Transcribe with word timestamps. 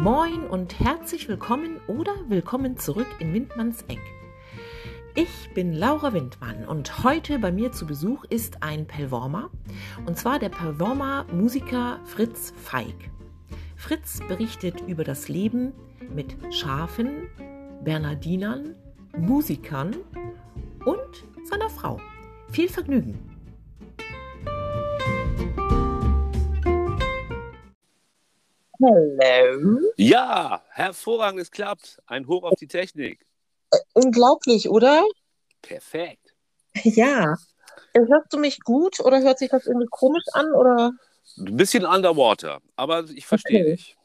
Moin 0.00 0.44
und 0.44 0.78
herzlich 0.78 1.28
willkommen 1.28 1.80
oder 1.88 2.12
willkommen 2.28 2.76
zurück 2.76 3.08
in 3.18 3.34
Windmanns 3.34 3.82
Eck. 3.88 3.98
Ich 5.16 5.52
bin 5.54 5.72
Laura 5.72 6.12
Windmann 6.12 6.64
und 6.66 7.02
heute 7.02 7.40
bei 7.40 7.50
mir 7.50 7.72
zu 7.72 7.84
Besuch 7.84 8.22
ist 8.30 8.62
ein 8.62 8.86
Pellwormer 8.86 9.50
und 10.06 10.16
zwar 10.16 10.38
der 10.38 10.50
Pellwormer 10.50 11.26
Musiker 11.32 11.98
Fritz 12.04 12.54
Feig. 12.62 12.94
Fritz 13.74 14.20
berichtet 14.28 14.82
über 14.86 15.02
das 15.02 15.28
Leben 15.28 15.72
mit 16.14 16.36
Schafen, 16.54 17.26
Bernardinern, 17.82 18.76
Musikern 19.18 19.96
und 20.84 21.24
seiner 21.42 21.70
Frau. 21.70 22.00
Viel 22.52 22.68
Vergnügen! 22.68 23.37
Hallo. 28.80 29.78
Ja, 29.96 30.62
hervorragend, 30.70 31.40
es 31.40 31.50
klappt. 31.50 31.98
Ein 32.06 32.26
Hoch 32.28 32.44
auf 32.44 32.54
die 32.58 32.68
Technik. 32.68 33.24
Unglaublich, 33.92 34.68
oder? 34.68 35.04
Perfekt. 35.62 36.34
Ja. 36.84 37.34
Hörst 37.94 38.32
du 38.32 38.38
mich 38.38 38.60
gut 38.60 39.00
oder 39.00 39.20
hört 39.20 39.38
sich 39.38 39.50
das 39.50 39.66
irgendwie 39.66 39.88
komisch 39.90 40.24
an? 40.32 40.52
Oder? 40.52 40.92
Ein 41.38 41.56
bisschen 41.56 41.84
underwater, 41.84 42.60
aber 42.76 43.04
ich 43.14 43.26
verstehe 43.26 43.60
Okay. 43.62 43.70
dich. 43.72 43.96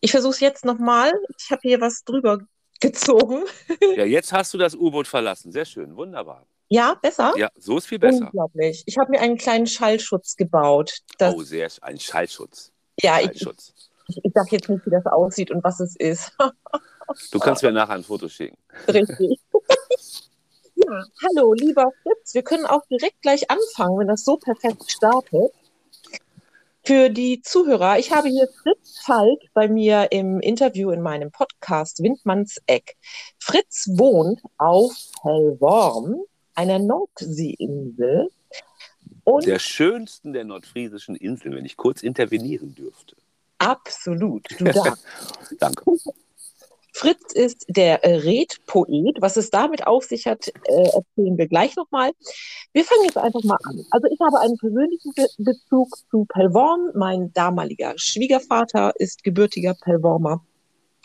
Ich 0.00 0.10
versuche 0.10 0.32
es 0.32 0.40
jetzt 0.40 0.64
nochmal. 0.64 1.12
Ich 1.38 1.50
habe 1.50 1.60
hier 1.62 1.80
was 1.80 2.04
drüber 2.04 2.38
gezogen. 2.80 3.44
Ja, 3.96 4.04
jetzt 4.04 4.32
hast 4.32 4.52
du 4.54 4.58
das 4.58 4.74
U-Boot 4.74 5.08
verlassen. 5.08 5.50
Sehr 5.52 5.64
schön, 5.64 5.96
wunderbar. 5.96 6.46
Ja, 6.68 6.94
besser? 7.00 7.32
Ja, 7.36 7.50
so 7.56 7.78
ist 7.78 7.86
viel 7.86 7.98
besser. 7.98 8.26
Unglaublich. 8.26 8.82
Ich 8.86 8.98
habe 8.98 9.10
mir 9.10 9.20
einen 9.20 9.38
kleinen 9.38 9.66
Schallschutz 9.66 10.36
gebaut. 10.36 10.98
Oh, 11.20 11.42
sehr 11.42 11.68
sch- 11.70 11.82
ein 11.82 11.98
Schallschutz. 11.98 12.70
ja, 13.02 13.18
Schallschutz. 13.18 13.72
ich, 13.76 13.87
ich 14.08 14.32
sage 14.32 14.48
jetzt 14.52 14.68
nicht, 14.68 14.84
wie 14.86 14.90
das 14.90 15.06
aussieht 15.06 15.50
und 15.50 15.62
was 15.64 15.80
es 15.80 15.96
ist. 15.96 16.32
Du 17.32 17.38
kannst 17.38 17.62
mir 17.62 17.72
nachher 17.72 17.94
ein 17.94 18.04
Foto 18.04 18.28
schicken. 18.28 18.58
Richtig. 18.86 19.40
ja, 20.74 21.04
hallo, 21.24 21.54
lieber 21.54 21.90
Fritz. 22.02 22.34
Wir 22.34 22.42
können 22.42 22.66
auch 22.66 22.84
direkt 22.90 23.22
gleich 23.22 23.50
anfangen, 23.50 23.98
wenn 23.98 24.08
das 24.08 24.24
so 24.24 24.36
perfekt 24.36 24.90
startet. 24.90 25.52
Für 26.84 27.08
die 27.08 27.40
Zuhörer, 27.40 27.98
ich 27.98 28.12
habe 28.12 28.28
hier 28.28 28.46
Fritz 28.62 29.00
Falk 29.06 29.40
bei 29.54 29.68
mir 29.68 30.08
im 30.10 30.40
Interview 30.40 30.90
in 30.90 31.00
meinem 31.00 31.30
Podcast 31.30 32.02
Windmanns 32.02 32.58
Eck. 32.66 32.96
Fritz 33.38 33.88
wohnt 33.92 34.42
auf 34.58 34.92
Hellworm, 35.22 36.24
einer 36.54 36.78
Nordseeinsel. 36.78 38.28
Und 39.24 39.46
Der 39.46 39.58
schönsten 39.58 40.34
der 40.34 40.44
nordfriesischen 40.44 41.16
Inseln, 41.16 41.54
wenn 41.54 41.64
ich 41.64 41.78
kurz 41.78 42.02
intervenieren 42.02 42.74
dürfte. 42.74 43.16
Absolut, 43.58 44.46
du 44.58 44.64
darfst. 44.72 45.04
Danke. 45.58 45.84
Fritz 46.92 47.32
ist 47.32 47.64
der 47.68 48.02
Redpoet. 48.02 49.18
Was 49.20 49.36
es 49.36 49.50
damit 49.50 49.86
auf 49.86 50.04
sich 50.04 50.26
hat, 50.26 50.48
äh, 50.48 50.82
erzählen 50.82 51.38
wir 51.38 51.46
gleich 51.46 51.76
nochmal. 51.76 52.10
Wir 52.72 52.84
fangen 52.84 53.04
jetzt 53.04 53.18
einfach 53.18 53.44
mal 53.44 53.58
an. 53.62 53.84
Also 53.92 54.08
ich 54.10 54.18
habe 54.20 54.40
einen 54.40 54.56
persönlichen 54.58 55.12
Be 55.14 55.28
Bezug 55.38 55.96
zu 56.10 56.24
Pellworm. 56.24 56.90
Mein 56.94 57.32
damaliger 57.34 57.94
Schwiegervater 57.96 58.92
ist 58.96 59.22
gebürtiger 59.22 59.74
Pellwormer. 59.74 60.44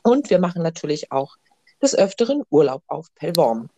Und 0.03 0.31
wir 0.31 0.39
machen 0.39 0.63
natürlich 0.63 1.11
auch 1.11 1.35
des 1.79 1.95
Öfteren 1.95 2.41
Urlaub 2.49 2.81
auf 2.87 3.13
Pellworm. 3.13 3.69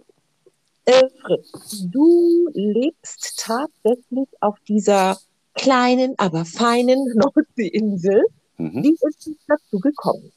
Äh, 0.85 1.09
Fritz, 1.21 1.85
du 1.91 2.47
lebst 2.53 3.39
tatsächlich 3.39 4.29
auf 4.39 4.57
dieser 4.67 5.17
kleinen, 5.55 6.13
aber 6.17 6.45
feinen 6.45 7.03
Nordseeinsel. 7.15 8.23
Mhm. 8.57 8.83
Wie 8.83 8.93
ist 8.93 9.03
es 9.27 9.35
dazu 9.47 9.79
gekommen? 9.79 10.31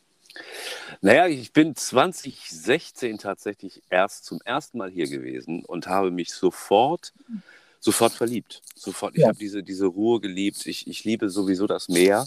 Naja, 1.00 1.26
ich 1.26 1.52
bin 1.52 1.74
2016 1.74 3.18
tatsächlich 3.18 3.82
erst 3.90 4.24
zum 4.24 4.40
ersten 4.44 4.78
Mal 4.78 4.90
hier 4.90 5.08
gewesen 5.08 5.64
und 5.64 5.86
habe 5.86 6.10
mich 6.10 6.32
sofort, 6.32 7.12
sofort 7.80 8.12
verliebt. 8.12 8.62
Sofort. 8.74 9.14
Ich 9.16 9.22
Ja. 9.22 9.28
habe 9.28 9.38
diese, 9.38 9.62
diese 9.62 9.86
Ruhe 9.86 10.20
geliebt. 10.20 10.66
Ich, 10.66 10.86
ich 10.86 11.04
liebe 11.04 11.28
sowieso 11.30 11.66
das 11.66 11.88
Meer. 11.88 12.26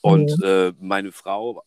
Und 0.00 0.40
äh, 0.42 0.72
meine 0.78 1.10
Frau 1.10 1.64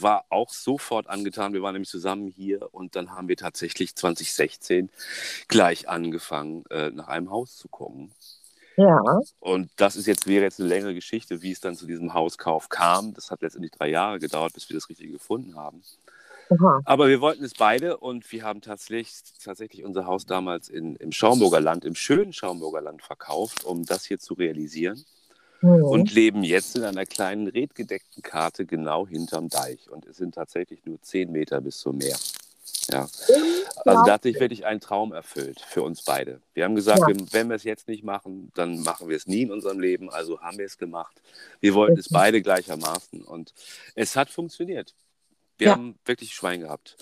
war 0.00 0.24
auch 0.30 0.50
sofort 0.50 1.08
angetan. 1.08 1.52
Wir 1.52 1.62
waren 1.62 1.74
nämlich 1.74 1.90
zusammen 1.90 2.28
hier 2.28 2.72
und 2.72 2.96
dann 2.96 3.10
haben 3.10 3.28
wir 3.28 3.36
tatsächlich 3.36 3.94
2016 3.94 4.88
gleich 5.48 5.88
angefangen, 5.88 6.64
äh, 6.70 6.90
nach 6.90 7.08
einem 7.08 7.30
Haus 7.30 7.56
zu 7.56 7.68
gucken. 7.68 8.12
Ja. 8.76 9.00
Und 9.40 9.70
das 9.76 9.96
ist 9.96 10.06
jetzt, 10.06 10.26
wäre 10.26 10.44
jetzt 10.44 10.60
eine 10.60 10.68
längere 10.68 10.94
Geschichte, 10.94 11.42
wie 11.42 11.52
es 11.52 11.60
dann 11.60 11.76
zu 11.76 11.86
diesem 11.86 12.14
Hauskauf 12.14 12.68
kam. 12.68 13.14
Das 13.14 13.30
hat 13.30 13.42
letztendlich 13.42 13.72
drei 13.72 13.88
Jahre 13.88 14.18
gedauert, 14.18 14.54
bis 14.54 14.68
wir 14.68 14.74
das 14.74 14.88
Richtige 14.88 15.12
gefunden 15.12 15.56
haben. 15.56 15.82
Aha. 16.50 16.80
Aber 16.84 17.08
wir 17.08 17.20
wollten 17.20 17.44
es 17.44 17.54
beide 17.54 17.96
und 17.98 18.30
wir 18.32 18.44
haben 18.44 18.60
tatsächlich, 18.60 19.12
tatsächlich 19.42 19.84
unser 19.84 20.06
Haus 20.06 20.26
damals 20.26 20.68
in, 20.68 20.96
im 20.96 21.12
Schaumburger 21.12 21.60
Land, 21.60 21.84
im 21.84 21.94
schönen 21.94 22.32
Schaumburger 22.32 22.80
Land 22.80 23.02
verkauft, 23.02 23.64
um 23.64 23.84
das 23.84 24.04
hier 24.04 24.18
zu 24.18 24.34
realisieren. 24.34 25.04
Mhm. 25.60 25.84
Und 25.84 26.12
leben 26.12 26.42
jetzt 26.42 26.76
in 26.76 26.82
einer 26.82 27.06
kleinen 27.06 27.46
redgedeckten 27.46 28.22
Karte 28.22 28.66
genau 28.66 29.06
hinterm 29.06 29.48
Deich. 29.48 29.88
Und 29.90 30.06
es 30.06 30.16
sind 30.16 30.34
tatsächlich 30.34 30.84
nur 30.84 31.00
zehn 31.02 31.30
Meter 31.30 31.60
bis 31.60 31.78
zum 31.78 31.98
Meer. 31.98 32.16
Ja. 32.92 33.08
Also 33.84 34.04
da 34.04 34.12
hat 34.12 34.22
sich 34.22 34.38
wirklich 34.38 34.64
ein 34.64 34.80
Traum 34.80 35.12
erfüllt 35.12 35.60
für 35.60 35.82
uns 35.82 36.02
beide. 36.04 36.40
Wir 36.54 36.64
haben 36.64 36.74
gesagt, 36.74 37.00
Ja. 37.00 37.06
wenn, 37.08 37.32
wenn 37.32 37.48
wir 37.48 37.56
es 37.56 37.64
jetzt 37.64 37.88
nicht 37.88 38.04
machen, 38.04 38.50
dann 38.54 38.80
machen 38.82 39.08
wir 39.08 39.16
es 39.16 39.26
nie 39.26 39.42
in 39.42 39.50
unserem 39.50 39.80
Leben. 39.80 40.10
Also 40.10 40.40
haben 40.40 40.58
wir 40.58 40.66
es 40.66 40.78
gemacht. 40.78 41.20
Wir 41.60 41.74
wollten 41.74 41.98
es 41.98 42.08
beide 42.08 42.42
gleichermaßen. 42.42 43.22
Und 43.22 43.52
es 43.94 44.14
hat 44.16 44.30
funktioniert. 44.30 44.94
Wir 45.58 45.66
Ja. 45.68 45.72
haben 45.74 45.96
wirklich 46.06 46.32
Schwein 46.34 46.60
gehabt. 46.60 46.96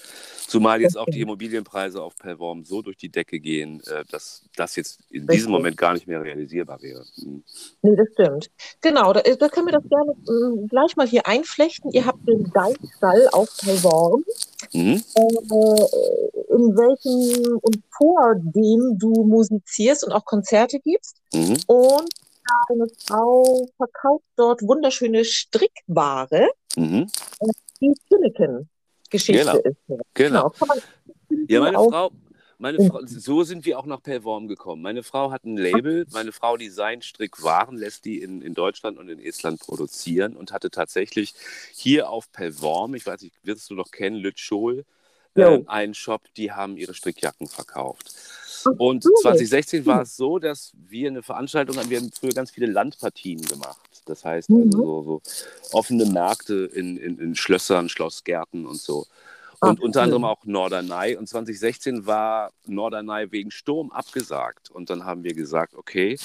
Zumal 0.47 0.81
jetzt 0.83 0.99
auch 0.99 1.07
die. 1.07 1.21
Immobilienpreise 1.21 2.03
auf 2.03 2.17
Pellworm 2.17 2.65
so 2.65 2.83
durch 2.83 2.97
die 2.97 3.09
Decke 3.09 3.39
gehen, 3.41 3.81
äh, 3.87 4.05
dass 4.11 4.43
das 4.57 4.75
jetzt 4.77 5.01
in 5.09 5.21
Richtig. 5.21 5.37
diesem 5.37 5.53
Moment 5.53 5.77
gar 5.77 5.95
nicht 5.95 6.07
mehr 6.07 6.21
realisierbar 6.23 6.83
wäre. 6.83 7.05
Mhm. 7.17 7.43
Nee, 7.83 7.97
das 7.97 8.09
stimmt. 8.13 8.51
Genau, 8.81 9.13
da, 9.13 9.21
da 9.23 9.49
können 9.49 9.67
wir 9.69 9.73
das 9.79 9.89
gerne 9.89 10.13
ähm, 10.29 10.67
gleich 10.69 10.97
mal 10.97 11.07
hier 11.07 11.27
einflechten. 11.27 11.91
Ihr 11.93 12.05
habt 12.05 12.27
den 12.27 12.51
Deichstall 12.53 13.29
auf 13.33 13.49
Pellworm, 13.59 14.25
Mhm. 14.73 15.03
äh, 15.17 16.55
in 16.55 16.77
welchem 16.77 17.59
und 17.59 17.79
vor 17.97 18.35
dem 18.37 18.99
du 18.99 19.25
musizierst 19.25 20.05
und 20.05 20.13
auch 20.13 20.25
Konzerte 20.25 20.79
gibst. 20.81 21.17
Mhm. 21.35 21.57
Und 21.67 22.09
deine 22.69 22.87
Frau 23.07 23.67
verkauft 23.77 24.25
dort 24.37 24.63
wunderschöne 24.63 25.25
Strickware, 25.25 26.49
Mhm. 26.77 27.07
die 27.81 27.95
Silicon-Geschichte 28.09 29.45
Genau. 29.45 29.59
ist. 29.59 30.05
Genau. 30.15 30.53
Man 30.67 30.79
Ja, 31.49 31.61
meine 31.61 31.77
Frau, 31.77 32.11
meine 32.61 32.79
Frau, 32.87 33.01
so 33.07 33.43
sind 33.43 33.65
wir 33.65 33.79
auch 33.79 33.87
nach 33.87 34.03
Pellworm 34.03 34.47
gekommen. 34.49 34.83
Meine 34.83 35.03
Frau 35.03 35.31
hat 35.33 35.45
ein 35.45 35.57
Label, 35.57 36.07
meine 36.13 36.33
Frau 36.33 36.57
designt 36.57 37.05
Strickwaren, 37.05 37.77
lässt 37.77 38.05
die 38.05 38.21
in, 38.23 38.43
in 38.43 38.55
Deutschland 38.55 38.99
und 38.99 39.09
in 39.09 39.19
Estland 39.19 39.61
produzieren 39.61 40.37
und 40.37 40.53
hatte 40.53 40.71
tatsächlich 40.71 41.35
hier 41.73 42.11
auf 42.11 42.31
Pellworm, 42.33 42.95
ich 42.95 43.07
weiß 43.07 43.23
nicht, 43.23 43.35
wirst 43.43 43.71
du 43.71 43.75
noch 43.75 43.91
kennen, 43.91 44.17
Lütschol, 44.17 44.85
äh, 45.35 45.63
einen 45.67 45.95
Shop, 45.95 46.23
die 46.37 46.53
haben 46.53 46.77
ihre 46.77 46.95
Strickjacken 46.95 47.47
verkauft. 47.49 48.13
Und 48.79 49.05
so. 49.05 49.11
2016 49.23 49.87
war 49.87 50.03
es 50.03 50.17
so, 50.17 50.39
dass 50.39 50.73
wir 50.75 51.09
eine 51.09 51.23
Veranstaltung 51.23 51.77
hatten, 51.77 51.89
wir 51.91 51.99
haben 51.99 52.13
früher 52.13 52.33
ganz 52.33 52.51
viele 52.51 52.67
Landpartien 52.67 53.41
gemacht. 53.43 54.03
Das 54.07 54.25
heißt, 54.25 54.51
Mhm. 54.51 54.65
also 54.65 54.83
so, 54.83 55.03
so 55.03 55.23
offene 55.73 56.05
Märkte 56.07 56.71
in, 56.75 56.97
in, 56.99 57.19
in 57.19 57.35
Schlössern, 57.35 57.89
Schlossgärten 57.89 58.67
und 58.67 58.81
so. 58.81 59.07
Und 59.63 59.79
Ach, 59.79 59.85
unter 59.85 60.03
anderem 60.03 60.25
auch 60.25 60.45
Norderney. 60.45 61.17
Und 61.17 61.29
2016 61.29 62.07
war 62.07 62.51
Norderney 62.67 63.31
wegen 63.31 63.51
Sturm 63.51 63.91
abgesagt. 63.93 64.71
Und 64.71 64.89
dann 64.89 65.05
haben 65.05 65.23
wir 65.23 65.35
gesagt, 65.35 65.75
okay, 65.75 66.19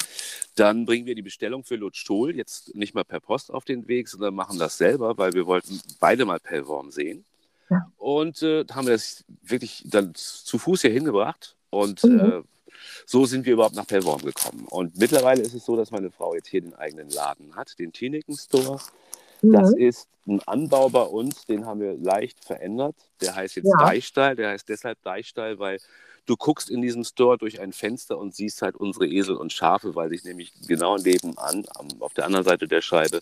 dann 0.54 0.86
bringen 0.86 1.04
wir 1.04 1.14
die 1.14 1.22
Bestellung 1.22 1.62
für 1.62 1.76
Lutz 1.76 1.96
Stohl 1.98 2.34
jetzt 2.34 2.74
nicht 2.74 2.94
mal 2.94 3.04
per 3.04 3.20
Post 3.20 3.50
auf 3.52 3.64
den 3.66 3.88
Weg, 3.88 4.08
sondern 4.08 4.34
machen 4.34 4.58
das 4.58 4.78
selber, 4.78 5.18
weil 5.18 5.34
wir 5.34 5.46
wollten 5.46 5.80
beide 6.00 6.24
mal 6.24 6.40
Pellworm 6.40 6.90
sehen. 6.90 7.26
Ja. 7.68 7.86
Und 7.98 8.42
äh, 8.42 8.64
haben 8.72 8.86
wir 8.86 8.94
das 8.94 9.24
wirklich 9.42 9.82
dann 9.84 10.14
zu 10.14 10.58
Fuß 10.58 10.80
hier 10.82 10.92
hingebracht. 10.92 11.56
Und 11.68 12.04
Mhm. 12.04 12.20
äh, 12.20 12.42
so 13.04 13.26
sind 13.26 13.44
wir 13.44 13.52
überhaupt 13.54 13.74
nach 13.74 13.86
Pellworm 13.86 14.22
gekommen. 14.22 14.66
Und 14.70 14.96
mittlerweile 14.98 15.42
ist 15.42 15.54
es 15.54 15.64
so, 15.66 15.76
dass 15.76 15.90
meine 15.90 16.10
Frau 16.10 16.34
jetzt 16.34 16.48
hier 16.48 16.62
den 16.62 16.74
eigenen 16.74 17.10
Laden 17.10 17.54
hat, 17.54 17.78
den 17.78 17.92
Tineken 17.92 18.36
Store. 18.36 18.80
Das 19.52 19.70
Mhm. 19.72 19.78
ist 19.78 20.08
ein 20.26 20.40
Anbau 20.46 20.88
bei 20.88 21.02
uns, 21.02 21.46
den 21.46 21.66
haben 21.66 21.80
wir 21.80 21.94
leicht 21.94 22.44
verändert. 22.44 22.96
Der 23.20 23.34
heißt 23.34 23.56
jetzt 23.56 23.68
Ja. 23.68 23.86
Deichstall. 23.86 24.36
Der 24.36 24.50
heißt 24.50 24.68
deshalb 24.68 25.00
Deichstall, 25.02 25.58
weil 25.58 25.78
du 26.26 26.36
guckst 26.36 26.68
in 26.70 26.82
diesem 26.82 27.04
Store 27.04 27.38
durch 27.38 27.60
ein 27.60 27.72
Fenster 27.72 28.18
und 28.18 28.34
siehst 28.34 28.62
halt 28.62 28.76
unsere 28.76 29.06
Esel 29.06 29.36
und 29.36 29.52
Schafe, 29.52 29.94
weil 29.94 30.08
sich 30.10 30.24
nämlich 30.24 30.52
genau 30.66 30.96
nebenan, 30.96 31.64
am, 31.76 31.88
auf 32.00 32.14
der 32.14 32.26
anderen 32.26 32.44
Seite 32.44 32.66
der 32.66 32.82
Scheibe, 32.82 33.20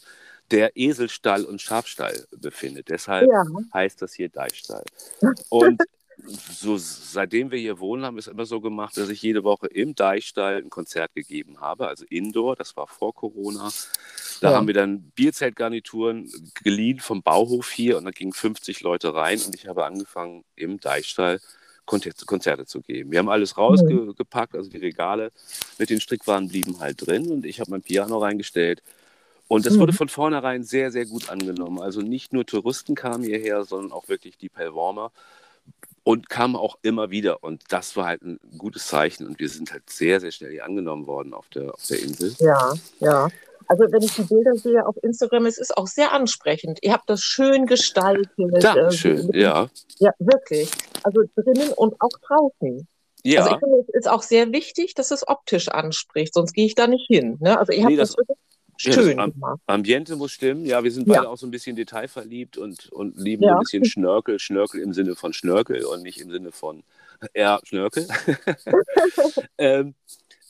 der 0.51 0.77
Eselstall 0.77 1.45
und 1.45 1.61
Schafstall 1.61 2.27
befindet. 2.37 2.89
Deshalb 2.89 3.31
Ja. 3.31 3.45
heißt 3.73 4.01
das 4.01 4.15
hier 4.15 4.29
Deichstall. 4.31 4.85
Und 5.51 5.83
so 6.27 6.77
seitdem 6.79 7.51
wir 7.51 7.59
hier 7.59 7.79
wohnen, 7.81 8.05
haben 8.05 8.17
wir 8.17 8.21
es 8.21 8.27
immer 8.27 8.47
so 8.47 8.61
gemacht, 8.61 8.97
dass 8.97 9.09
ich 9.09 9.23
jede 9.23 9.45
Woche 9.45 9.67
im 9.67 9.95
Deichstall 9.95 10.57
ein 10.57 10.71
Konzert 10.71 11.15
gegeben 11.15 11.61
habe, 11.61 11.89
also 11.89 12.05
Indoor, 12.09 12.57
das 12.57 12.77
war 12.77 12.87
vor 12.87 13.15
Corona. 13.15 13.73
Da 14.41 14.51
Ja. 14.51 14.57
haben 14.57 14.67
wir 14.67 14.75
dann 14.75 15.03
Bierzeltgarnituren 15.15 16.31
geliehen 16.63 17.01
vom 17.01 17.23
Bauhof 17.23 17.71
hier 17.71 17.99
und 17.99 18.05
da 18.05 18.11
gingen 18.11 18.33
50 18.33 18.81
Leute 18.81 19.15
rein 19.15 19.41
und 19.43 19.55
ich 19.55 19.67
habe 19.67 19.85
angefangen 19.85 20.45
im 20.57 20.81
Deichstall 20.81 21.41
Konzerte, 21.87 22.65
zu 22.65 22.81
geben. 22.81 23.11
Wir 23.13 23.19
haben 23.19 23.29
alles 23.29 23.59
rausgepackt, 23.59 24.55
also 24.55 24.71
die 24.71 24.79
Regale 24.79 25.31
mit 25.79 25.91
den 25.91 26.01
Strickwaren 26.01 26.49
blieben 26.49 26.81
halt 26.81 27.07
drin 27.07 27.31
und 27.31 27.45
ich 27.45 27.61
habe 27.61 27.71
mein 27.71 27.83
Piano 27.83 28.19
reingestellt. 28.19 28.83
Und 29.49 29.67
das 29.67 29.75
Mhm. 29.75 29.81
wurde 29.81 29.93
von 29.93 30.09
vornherein 30.09 30.65
sehr, 30.65 30.91
sehr 30.91 31.05
gut 31.05 31.29
angenommen. 31.29 31.81
Also 31.81 32.01
nicht 32.01 32.33
nur 32.33 32.47
Touristen 32.47 32.95
kamen 32.95 33.25
hierher, 33.25 33.65
sondern 33.65 33.93
auch 33.93 34.09
wirklich 34.09 34.39
die 34.39 34.49
Pellwormer 34.49 35.13
und 36.05 36.29
kamen 36.29 36.55
auch 36.55 36.77
immer 36.83 37.11
wieder. 37.11 37.43
Und 37.43 37.63
das 37.71 37.97
war 37.97 38.07
halt 38.07 38.23
ein 38.23 38.39
gutes 38.59 38.87
Zeichen. 38.87 39.27
Und 39.27 39.39
wir 39.41 39.49
sind 39.49 39.73
halt 39.73 39.89
sehr, 39.91 40.21
sehr 40.21 40.31
schnell 40.31 40.53
hier 40.53 40.65
angenommen 40.65 41.07
worden 41.07 41.33
auf 41.35 41.49
der, 41.49 41.75
auf 41.75 41.85
der 41.89 42.01
Insel. 42.01 42.35
Ja, 42.39 42.75
ja. 43.01 43.29
Also 43.67 43.85
wenn 43.91 44.03
ich 44.03 44.15
die 44.15 44.23
Bilder 44.23 44.55
sehe 44.57 44.87
auf 44.87 44.95
Instagram, 45.03 45.47
es 45.47 45.57
ist 45.57 45.77
auch 45.77 45.87
sehr 45.87 46.13
ansprechend. 46.13 46.81
Ihr 46.83 46.93
habt 46.93 47.09
das 47.09 47.23
schön 47.23 47.65
gestaltet. 47.67 48.29
Dankeschön, 48.39 49.33
äh, 49.33 49.41
ja. 49.41 49.69
Ja, 49.99 50.11
wirklich. 50.19 50.71
Also 51.03 51.23
drinnen 51.35 51.73
und 51.73 51.95
auch 52.01 52.11
draußen. 52.29 52.87
Also 53.27 53.37
Ja, 53.39 53.47
ich 53.47 53.59
finde, 53.59 53.79
es 53.89 53.95
ist 53.95 54.09
auch 54.11 54.23
sehr 54.23 54.53
wichtig, 54.53 54.95
dass 54.95 55.11
es 55.11 55.27
optisch 55.27 55.69
anspricht, 55.69 56.35
sonst 56.35 56.53
gehe 56.53 56.67
ich 56.67 56.75
da 56.75 56.87
nicht 56.87 57.07
hin. 57.07 57.39
Ne? 57.41 57.59
Also 57.59 57.73
ihr 57.73 57.81
habt 57.85 57.91
Nee, 57.93 57.97
das, 57.97 58.15
das- 58.15 58.37
wirklich 58.75 58.95
ja, 58.97 59.03
das 59.03 59.05
schön 59.11 59.19
am-. 59.21 59.61
Ambiente 59.67 60.17
muss 60.17 60.33
stimmen. 60.33 60.65
Ja, 60.67 60.83
wir 60.85 60.91
sind 60.91 61.07
Ja. 61.09 61.15
beide 61.15 61.29
auch 61.29 61.37
so 61.39 61.47
ein 61.47 61.51
bisschen 61.51 61.77
detailverliebt 61.77 62.57
und, 62.59 62.91
und 62.93 63.17
lieben 63.17 63.45
Ja. 63.45 63.55
ein 63.55 63.61
bisschen 63.61 63.85
Schnörkel. 63.85 64.39
Schnörkel 64.39 64.81
im 64.81 64.93
Sinne 64.93 65.15
von 65.17 65.33
Schnörkel 65.33 65.85
und 65.85 66.03
nicht 66.03 66.21
im 66.21 66.31
Sinne 66.31 66.53
von 66.53 66.83
ja, 67.35 67.61
Schnörkel. 67.65 68.07
ähm, 69.59 69.95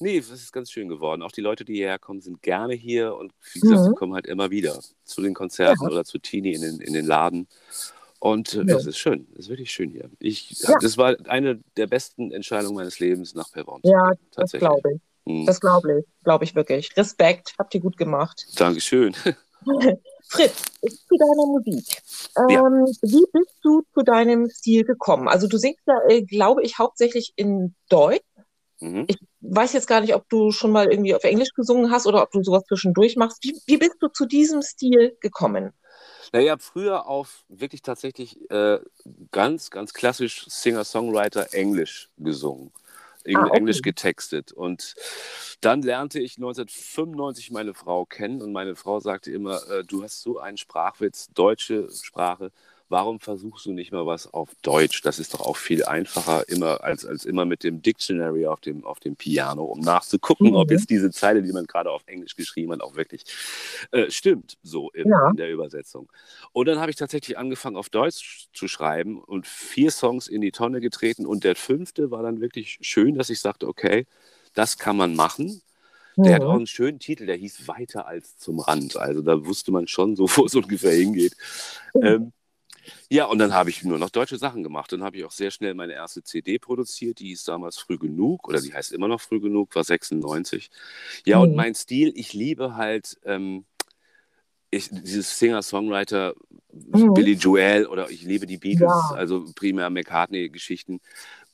nee, 0.01 0.19
es 0.19 0.31
ist 0.31 0.53
ganz 0.53 0.71
schön 0.71 0.89
geworden. 0.89 1.23
Auch 1.23 1.33
die 1.33 1.41
Leute, 1.41 1.65
die 1.65 1.75
hierher 1.75 1.99
kommen, 1.99 2.21
sind 2.21 2.43
gerne 2.43 2.75
hier 2.75 3.15
und 3.15 3.33
wie 3.53 3.61
gesagt, 3.61 3.81
Mhm. 3.81 3.85
sie 3.87 3.95
kommen 3.95 4.15
halt 4.15 4.27
immer 4.27 4.51
wieder 4.51 4.79
zu 5.05 5.23
den 5.23 5.35
Konzerten 5.35 5.87
oder 5.87 6.05
zu 6.05 6.19
Tini 6.19 6.53
in 6.55 6.63
den, 6.63 6.81
in 6.81 6.93
den 6.95 7.07
Laden. 7.07 7.47
Und 8.19 8.55
äh, 8.55 8.63
Ja. 8.65 8.77
es 8.77 8.87
ist 8.87 8.99
schön, 8.99 9.27
es 9.35 9.41
ist 9.41 9.49
wirklich 9.51 9.71
schön 9.71 9.91
hier. 9.91 10.09
Ich, 10.19 10.51
Ja. 10.63 10.75
Das 10.81 10.97
war 10.97 11.15
eine 11.29 11.61
der 11.77 11.87
besten 11.87 12.33
Entscheidungen 12.33 12.75
meines 12.77 12.99
Lebens, 12.99 13.35
nach 13.35 13.51
Perron 13.53 13.81
Ja, 13.85 13.91
zu 14.13 14.17
gehen. 14.17 14.19
Das 14.33 14.37
Tatsächlich. 14.51 14.61
glaube 14.71 14.93
ich. 14.95 15.01
Mhm. 15.25 15.47
Das 15.47 15.61
glaube 15.61 16.01
ich. 16.01 16.07
Glaube 16.25 16.45
ich 16.45 16.55
wirklich. 16.55 16.97
Respekt. 16.97 17.55
Habt 17.59 17.75
ihr 17.75 17.81
gut 17.81 17.97
gemacht. 17.97 18.47
Dankeschön. 18.57 19.15
Fritz, 20.29 20.65
zu 20.81 21.17
deiner 21.17 21.47
Musik. 21.47 22.03
Ja. 22.51 22.67
Ähm, 22.67 22.87
wie 23.03 23.25
bist 23.33 23.55
du 23.63 23.83
zu 23.95 24.03
deinem 24.03 24.51
Stil 24.51 24.85
gekommen? 24.85 25.29
Also 25.29 25.47
du 25.47 25.57
singst 25.57 25.83
ja, 25.87 25.99
äh, 26.09 26.23
glaube 26.23 26.63
ich, 26.63 26.79
hauptsächlich 26.79 27.33
in 27.37 27.75
Deutsch. 27.89 28.23
Mhm. 28.81 29.05
Ich 29.09 29.17
weiß 29.41 29.73
jetzt 29.73 29.87
gar 29.87 30.01
nicht, 30.01 30.15
ob 30.15 30.29
du 30.29 30.51
schon 30.51 30.73
mal 30.73 30.91
irgendwie 30.91 31.15
auf 31.15 31.25
Englisch 31.25 31.51
gesungen 31.55 31.91
hast 31.91 32.07
oder 32.07 32.23
ob 32.23 32.31
du 32.33 32.43
sowas 32.43 32.65
zwischendurch 32.69 33.17
machst. 33.17 33.43
Wie, 33.43 33.59
wie 33.67 33.79
bist 33.79 33.97
du 34.01 34.09
zu 34.09 34.27
diesem 34.27 34.63
Stil 34.63 35.17
gekommen? 35.21 35.73
Naja, 36.33 36.57
früher 36.59 37.07
auf 37.07 37.45
wirklich 37.49 37.83
tatsächlich 37.83 38.39
äh, 38.51 38.81
ganz, 39.31 39.71
ganz 39.71 39.95
klassisch 39.95 40.47
Singer-Songwriter 40.49 41.55
Englisch 41.55 42.11
gesungen. 42.19 42.73
Eng 43.25 43.37
Ah, 43.37 43.47
okay. 43.47 43.57
Englisch 43.59 43.83
getextet. 43.83 44.53
Und 44.53 44.95
dann 45.61 45.83
lernte 45.83 46.21
ich 46.21 46.37
1995 46.37 47.51
meine 47.51 47.75
Frau 47.75 48.05
kennen 48.05 48.43
und 48.43 48.53
meine 48.53 48.77
Frau 48.77 49.01
sagte 49.01 49.33
immer, 49.33 49.61
äh, 49.71 49.85
du 49.85 50.03
hast 50.03 50.23
so 50.23 50.39
einen 50.39 50.57
Sprachwitz, 50.57 51.29
deutsche 51.35 51.89
Sprache, 51.91 52.53
warum 52.89 53.19
versuchst 53.21 53.67
du 53.67 53.73
nicht 53.73 53.93
mal 53.93 54.07
was 54.07 54.33
auf 54.33 54.51
Deutsch? 54.63 55.03
Das 55.03 55.19
ist 55.19 55.35
doch 55.35 55.41
auch 55.41 55.57
viel 55.57 55.85
einfacher 55.85 56.49
immer 56.49 56.85
als, 56.85 57.05
als 57.05 57.25
immer 57.25 57.45
mit 57.45 57.65
dem 57.65 57.83
Dictionary 57.83 58.47
auf 58.47 58.61
dem, 58.61 58.85
auf 58.85 59.01
dem 59.01 59.17
Piano, 59.17 59.65
um 59.65 59.81
nachzugucken, 59.81 60.49
Mhm. 60.49 60.55
ob 60.57 60.71
jetzt 60.71 60.91
diese 60.91 61.11
Zeile, 61.11 61.43
die 61.43 61.53
man 61.53 61.67
gerade 61.67 61.91
auf 61.91 62.03
Englisch 62.07 62.37
geschrieben 62.37 62.73
hat, 62.73 62.81
auch 62.83 62.95
wirklich 62.97 63.25
äh, 63.91 64.11
stimmt, 64.11 64.57
so 64.63 64.91
in, 64.91 65.09
Ja. 65.09 65.31
in 65.31 65.37
der 65.37 65.51
Übersetzung. 65.51 66.11
Und 66.53 66.67
dann 66.67 66.79
habe 66.79 66.91
ich 66.91 66.97
tatsächlich 66.97 67.37
angefangen, 67.39 67.77
auf 67.77 67.89
Deutsch 67.89 68.49
zu 68.53 68.69
schreiben 68.69 69.19
und 69.21 69.47
vier 69.47 69.91
Songs 69.91 70.29
in 70.29 70.41
die 70.41 70.53
Tonne 70.53 70.81
getreten. 70.81 71.27
Und 71.27 71.45
der 71.45 71.57
fünfte 71.57 72.11
war 72.11 72.23
dann 72.23 72.41
wirklich 72.41 72.79
schön, 72.83 73.15
dass 73.17 73.31
ich 73.31 73.41
sagte, 73.41 73.67
okay, 73.67 74.07
das 74.55 74.79
kann 74.79 74.97
man 74.97 75.15
machen. 75.17 75.63
Der 76.17 76.35
hat 76.37 76.43
auch 76.43 76.55
einen 76.55 76.69
schönen 76.69 77.01
Titel, 77.01 77.27
der 77.27 77.35
hieß 77.35 77.67
Weiter 77.67 78.07
als 78.07 78.39
zum 78.39 78.61
Rand. 78.61 78.97
Also 78.97 79.21
da 79.21 79.45
wusste 79.45 79.73
man 79.73 79.89
schon 79.89 80.15
so, 80.15 80.29
wo 80.37 80.45
es 80.47 80.55
ungefähr 80.55 80.93
hingeht. 80.93 81.35
Ähm, 82.01 82.33
ja, 83.11 83.27
und 83.27 83.39
dann 83.39 83.53
habe 83.55 83.71
ich 83.71 83.83
nur 83.85 83.99
noch 83.99 84.11
deutsche 84.11 84.39
Sachen 84.39 84.63
gemacht. 84.63 84.93
Dann 84.93 85.03
habe 85.03 85.17
ich 85.17 85.25
auch 85.25 85.31
sehr 85.31 85.51
schnell 85.51 85.75
meine 85.75 85.93
erste 85.95 86.23
CD 86.23 86.59
produziert, 86.59 87.19
die 87.21 87.29
hieß 87.29 87.45
damals 87.45 87.79
Früh 87.79 87.99
genug 87.99 88.49
oder 88.49 88.61
die 88.61 88.75
heißt 88.75 88.93
immer 88.93 89.09
noch 89.09 89.21
Früh 89.21 89.41
genug, 89.41 89.75
war 89.75 89.85
96. 89.85 90.71
Ja, 91.27 91.39
und 91.39 91.51
Mhm. 91.51 91.57
mein 91.57 91.75
Stil, 91.75 92.13
ich 92.15 92.33
liebe 92.33 92.77
halt 92.77 93.19
ähm, 93.25 93.65
ich, 94.71 94.89
dieses 94.91 95.39
Singer-Songwriter 95.39 96.35
Mhm. 96.73 97.15
Billy 97.15 97.35
Joel 97.35 97.87
oder 97.87 98.11
ich 98.11 98.23
liebe 98.23 98.47
die 98.47 98.59
Beatles, 98.59 99.11
Ja. 99.11 99.17
also 99.17 99.45
primär 99.55 99.89
McCartney-Geschichten 99.91 101.01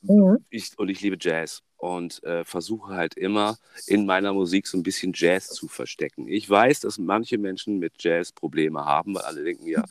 Mhm. 0.02 0.38
ich, 0.48 0.78
und 0.78 0.88
ich 0.88 1.00
liebe 1.00 1.18
Jazz 1.20 1.62
und 1.80 2.22
äh, 2.24 2.44
versuche 2.44 2.94
halt 2.94 3.14
immer 3.14 3.58
in 3.86 4.04
meiner 4.04 4.34
Musik 4.34 4.66
so 4.66 4.76
ein 4.76 4.82
bisschen 4.82 5.12
Jazz 5.14 5.48
zu 5.48 5.66
verstecken. 5.66 6.28
Ich 6.28 6.48
weiß, 6.48 6.80
dass 6.80 6.98
manche 6.98 7.38
Menschen 7.38 7.78
mit 7.78 7.94
Jazz 7.98 8.32
Probleme 8.32 8.84
haben, 8.84 9.14
weil 9.14 9.22
alle 9.22 9.44
denken 9.44 9.66
ja, 9.66 9.84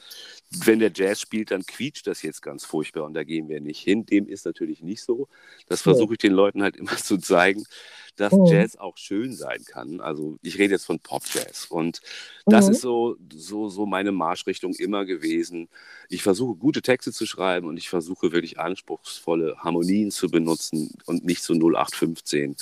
wenn 0.52 0.80
der 0.80 0.92
Jazz 0.94 1.20
spielt, 1.22 1.52
dann 1.52 1.66
quietscht 1.66 2.06
das 2.06 2.22
jetzt 2.22 2.42
ganz 2.42 2.64
furchtbar 2.64 3.06
und 3.06 3.16
da 3.16 3.24
gehen 3.24 3.50
wir 3.50 3.60
nicht 3.60 3.82
hin. 3.82 4.06
Dem 4.06 4.28
ist 4.28 4.46
natürlich 4.46 4.82
nicht 4.82 5.02
so. 5.02 5.28
Das 5.68 5.82
versuche 5.82 6.14
ich 6.14 6.20
den 6.20 6.34
Leuten 6.34 6.62
halt 6.62 6.76
immer 6.78 6.96
zu 6.98 7.18
zeigen, 7.18 7.64
dass 8.20 8.34
Mhm. 8.34 8.46
Jazz 8.46 8.76
auch 8.76 8.98
schön 8.98 9.34
sein 9.34 9.64
kann. 9.66 10.02
Also 10.02 10.38
ich 10.42 10.58
rede 10.58 10.74
jetzt 10.74 10.86
von 10.86 11.00
Pop-Jazz 11.00 11.68
und 11.70 12.02
das 12.46 12.66
Mhm. 12.66 12.72
ist 12.72 12.82
so, 12.82 13.16
so, 13.34 13.70
so 13.70 13.86
meine 13.86 14.12
Marschrichtung 14.12 14.74
immer 14.74 15.06
gewesen. 15.06 15.70
Ich 16.10 16.24
versuche 16.24 16.56
gute 16.58 16.82
Texte 16.82 17.12
zu 17.14 17.26
schreiben 17.26 17.68
und 17.68 17.78
ich 17.78 17.90
versuche 17.90 18.32
wirklich 18.32 18.60
anspruchsvolle 18.60 19.58
Harmonien 19.60 20.12
zu 20.12 20.30
benutzen 20.30 20.92
und 21.06 21.24
nicht 21.24 21.44
so 21.44 21.54
0815 21.54 22.56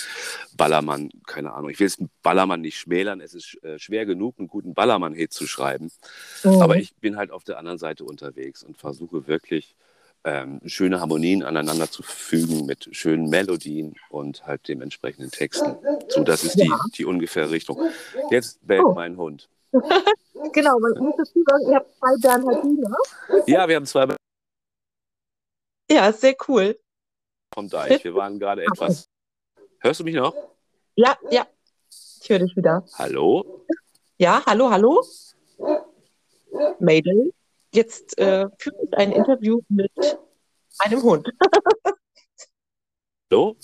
Ballermann, 0.55 1.09
keine 1.25 1.53
Ahnung. 1.53 1.69
Ich 1.69 1.79
will 1.79 1.87
jetzt 1.87 2.01
Ballermann 2.21 2.61
nicht 2.61 2.77
schmälern, 2.77 3.21
es 3.21 3.33
ist 3.33 3.57
äh, 3.63 3.79
schwer 3.79 4.05
genug, 4.05 4.35
einen 4.37 4.47
guten 4.47 4.73
Ballermann-Hit 4.73 5.33
zu 5.33 5.47
schreiben. 5.47 5.91
Mhm. 6.43 6.61
Aber 6.61 6.77
ich 6.77 6.93
bin 6.95 7.17
halt 7.17 7.31
auf 7.31 7.43
der 7.43 7.57
anderen 7.57 7.77
Seite 7.79 8.03
unterwegs 8.03 8.63
und 8.63 8.77
versuche 8.77 9.27
wirklich 9.27 9.75
ähm, 10.27 10.59
schöne 10.65 10.99
Harmonien 10.99 11.41
aneinander 11.41 11.89
zu 11.89 12.03
fügen 12.03 12.65
mit 12.65 12.89
schönen 12.91 13.29
Melodien 13.29 13.95
und 14.09 14.45
halt 14.45 14.67
dementsprechenden 14.67 15.31
Texten. 15.31 15.77
So, 16.09 16.23
das 16.23 16.43
ist 16.43 16.59
die, 16.59 16.69
die 16.97 17.05
ungefähre 17.05 17.49
Richtung. 17.49 17.79
Jetzt 18.29 18.59
bellt 18.67 18.83
Oh. 18.85 18.93
mein 18.93 19.15
Hund. 19.17 19.49
Genau, 20.53 20.77
man 20.79 20.93
muss 21.03 21.15
dazu 21.17 21.43
sagen, 21.49 21.63
ihr 21.71 21.75
habt 21.77 21.89
zwei 21.97 22.15
Bernhardiner. 22.21 22.95
Ja, 23.47 23.67
wir 23.67 23.75
haben 23.77 23.87
zwei 23.87 24.07
Ja, 25.89 26.13
sehr 26.13 26.35
cool. 26.47 26.79
vom 27.53 27.67
Deich. 27.67 28.03
Wir 28.03 28.13
waren 28.13 28.37
gerade 28.37 28.61
etwas. 28.71 29.09
Hörst 29.79 29.99
du 29.99 30.03
mich 30.03 30.13
noch? 30.13 30.35
Ja, 30.95 31.17
ja. 31.31 31.47
Ich 32.21 32.29
höre 32.29 32.39
dich 32.39 32.55
wieder. 32.55 32.85
Hallo? 32.99 33.65
Ja, 34.19 34.43
hallo, 34.45 34.69
hallo. 34.69 35.03
Mayday. 36.79 37.33
Jetzt 37.77 38.17
äh, 38.17 38.47
führe 38.57 38.75
ich 38.81 38.93
ein 38.97 39.11
Interview 39.11 39.61
mit 39.69 39.91
einem 40.79 41.03
Hund. 41.03 41.29
Hallo? 43.31 43.55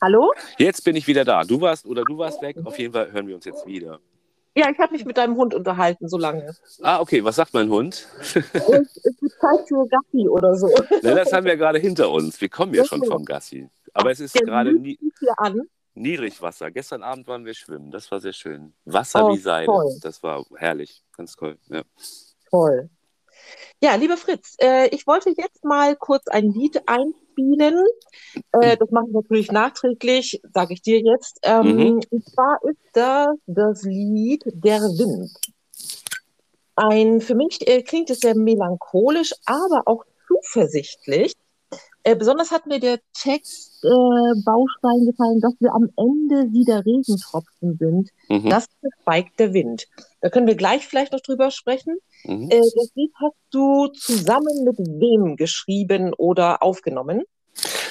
Hallo? 0.00 0.32
Jetzt 0.58 0.84
bin 0.84 0.94
ich 0.94 1.08
wieder 1.08 1.24
da. 1.24 1.42
Du 1.42 1.60
warst 1.60 1.86
oder 1.86 2.04
du 2.04 2.18
warst 2.18 2.40
weg. 2.40 2.56
Auf 2.64 2.78
jeden 2.78 2.92
Fall 2.92 3.10
hören 3.10 3.26
wir 3.26 3.34
uns 3.34 3.44
jetzt 3.44 3.66
wieder. 3.66 3.98
Ja, 4.56 4.70
ich 4.70 4.78
habe 4.78 4.92
mich 4.92 5.04
mit 5.04 5.16
deinem 5.16 5.34
Hund 5.34 5.54
unterhalten, 5.54 6.08
so 6.08 6.16
lange. 6.18 6.54
Ah, 6.82 7.00
okay. 7.00 7.24
Was 7.24 7.34
sagt 7.34 7.52
mein 7.52 7.68
Hund? 7.68 8.06
Es 8.20 8.36
ist 8.36 9.40
Zeit 9.40 9.66
für 9.66 9.84
Gassi 9.88 10.28
oder 10.28 10.54
so. 10.54 10.70
Na, 11.02 11.14
das 11.16 11.32
haben 11.32 11.46
wir 11.46 11.56
gerade 11.56 11.80
hinter 11.80 12.08
uns. 12.12 12.40
Wir 12.40 12.48
kommen 12.48 12.74
ja 12.74 12.84
schon 12.84 13.04
vom 13.04 13.24
Gassi. 13.24 13.68
Aber 13.92 14.12
es 14.12 14.20
ist 14.20 14.36
Der 14.36 14.42
gerade 14.46 14.72
nie, 14.72 15.00
an. 15.36 15.62
Niedrigwasser. 15.94 16.70
Gestern 16.70 17.02
Abend 17.02 17.26
waren 17.26 17.44
wir 17.44 17.54
schwimmen. 17.54 17.90
Das 17.90 18.08
war 18.12 18.20
sehr 18.20 18.32
schön. 18.32 18.72
Wasser 18.84 19.26
Oh, 19.26 19.32
wie 19.34 19.38
Seide. 19.38 19.66
toll. 19.66 19.98
Das 20.00 20.22
war 20.22 20.44
herrlich. 20.54 21.02
Ganz 21.16 21.34
toll. 21.34 21.58
Ja. 21.70 21.82
Toll. 22.50 22.88
Ja, 23.82 23.94
lieber 23.94 24.16
Fritz, 24.16 24.56
äh, 24.60 24.88
ich 24.88 25.06
wollte 25.06 25.34
jetzt 25.36 25.64
mal 25.64 25.96
kurz 25.96 26.26
ein 26.28 26.50
Lied 26.52 26.80
einspielen. 26.86 27.84
Äh, 28.52 28.76
das 28.76 28.90
mache 28.90 29.06
ich 29.08 29.12
natürlich 29.14 29.52
nachträglich, 29.52 30.40
sage 30.52 30.74
ich 30.74 30.82
dir 30.82 31.00
jetzt. 31.00 31.38
Ähm, 31.42 31.76
Mhm. 31.76 32.00
Und 32.10 32.28
zwar 32.28 32.58
ist 32.64 32.80
das 32.92 33.28
das 33.46 33.82
Lied 33.82 34.42
Der 34.46 34.80
Wind. 34.80 35.30
Ein, 36.74 37.20
für 37.20 37.34
mich 37.34 37.66
äh, 37.66 37.82
klingt 37.82 38.10
es 38.10 38.20
sehr 38.20 38.34
melancholisch, 38.36 39.32
aber 39.46 39.82
auch 39.86 40.04
zuversichtlich. 40.26 41.32
Äh, 42.06 42.14
besonders 42.14 42.52
hat 42.52 42.66
mir 42.66 42.78
der 42.78 43.00
Textbaustein 43.20 45.02
äh, 45.02 45.10
gefallen, 45.10 45.40
dass 45.40 45.54
wir 45.58 45.74
am 45.74 45.90
Ende 45.96 46.52
wieder 46.52 46.86
Regentropfen 46.86 47.76
sind. 47.78 48.10
Mhm. 48.28 48.48
Das 48.48 48.68
verschweigt 48.80 49.40
der 49.40 49.52
Wind. 49.52 49.88
Da 50.20 50.30
können 50.30 50.46
wir 50.46 50.54
gleich 50.54 50.86
vielleicht 50.86 51.12
noch 51.12 51.20
drüber 51.20 51.50
sprechen. 51.50 51.98
Mhm. 52.22 52.48
Äh, 52.48 52.60
das 52.60 52.92
Lied 52.94 53.10
hast 53.20 53.34
du 53.50 53.88
zusammen 53.88 54.62
mit 54.62 54.78
wem 54.78 55.34
geschrieben 55.34 56.14
oder 56.14 56.62
aufgenommen? 56.62 57.24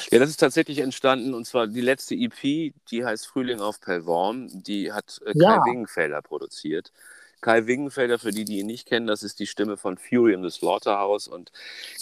Ja, 0.10 0.20
das 0.20 0.30
ist 0.30 0.40
tatsächlich 0.40 0.80
entstanden 0.80 1.34
und 1.34 1.46
zwar 1.46 1.68
die 1.68 1.82
letzte 1.82 2.16
EP, 2.16 2.72
die 2.90 3.04
heißt 3.04 3.28
Frühling 3.28 3.60
auf 3.60 3.82
Pellworm, 3.82 4.48
die 4.64 4.94
hat 4.94 5.20
äh, 5.26 5.34
Kai 5.34 5.56
ja. 5.56 5.66
Wingenfelder 5.66 6.22
produziert. 6.22 6.94
Kai 7.42 7.68
Wingenfelder, 7.68 8.20
für 8.20 8.32
die, 8.32 8.46
die 8.46 8.60
ihn 8.60 8.68
nicht 8.68 8.88
kennen, 8.88 9.08
das 9.08 9.24
ist 9.24 9.40
die 9.40 9.48
Stimme 9.48 9.78
von 9.78 9.98
Fury 9.98 10.34
in 10.34 10.44
the 10.44 10.50
Slaughterhouse. 10.50 11.28
Und 11.28 11.52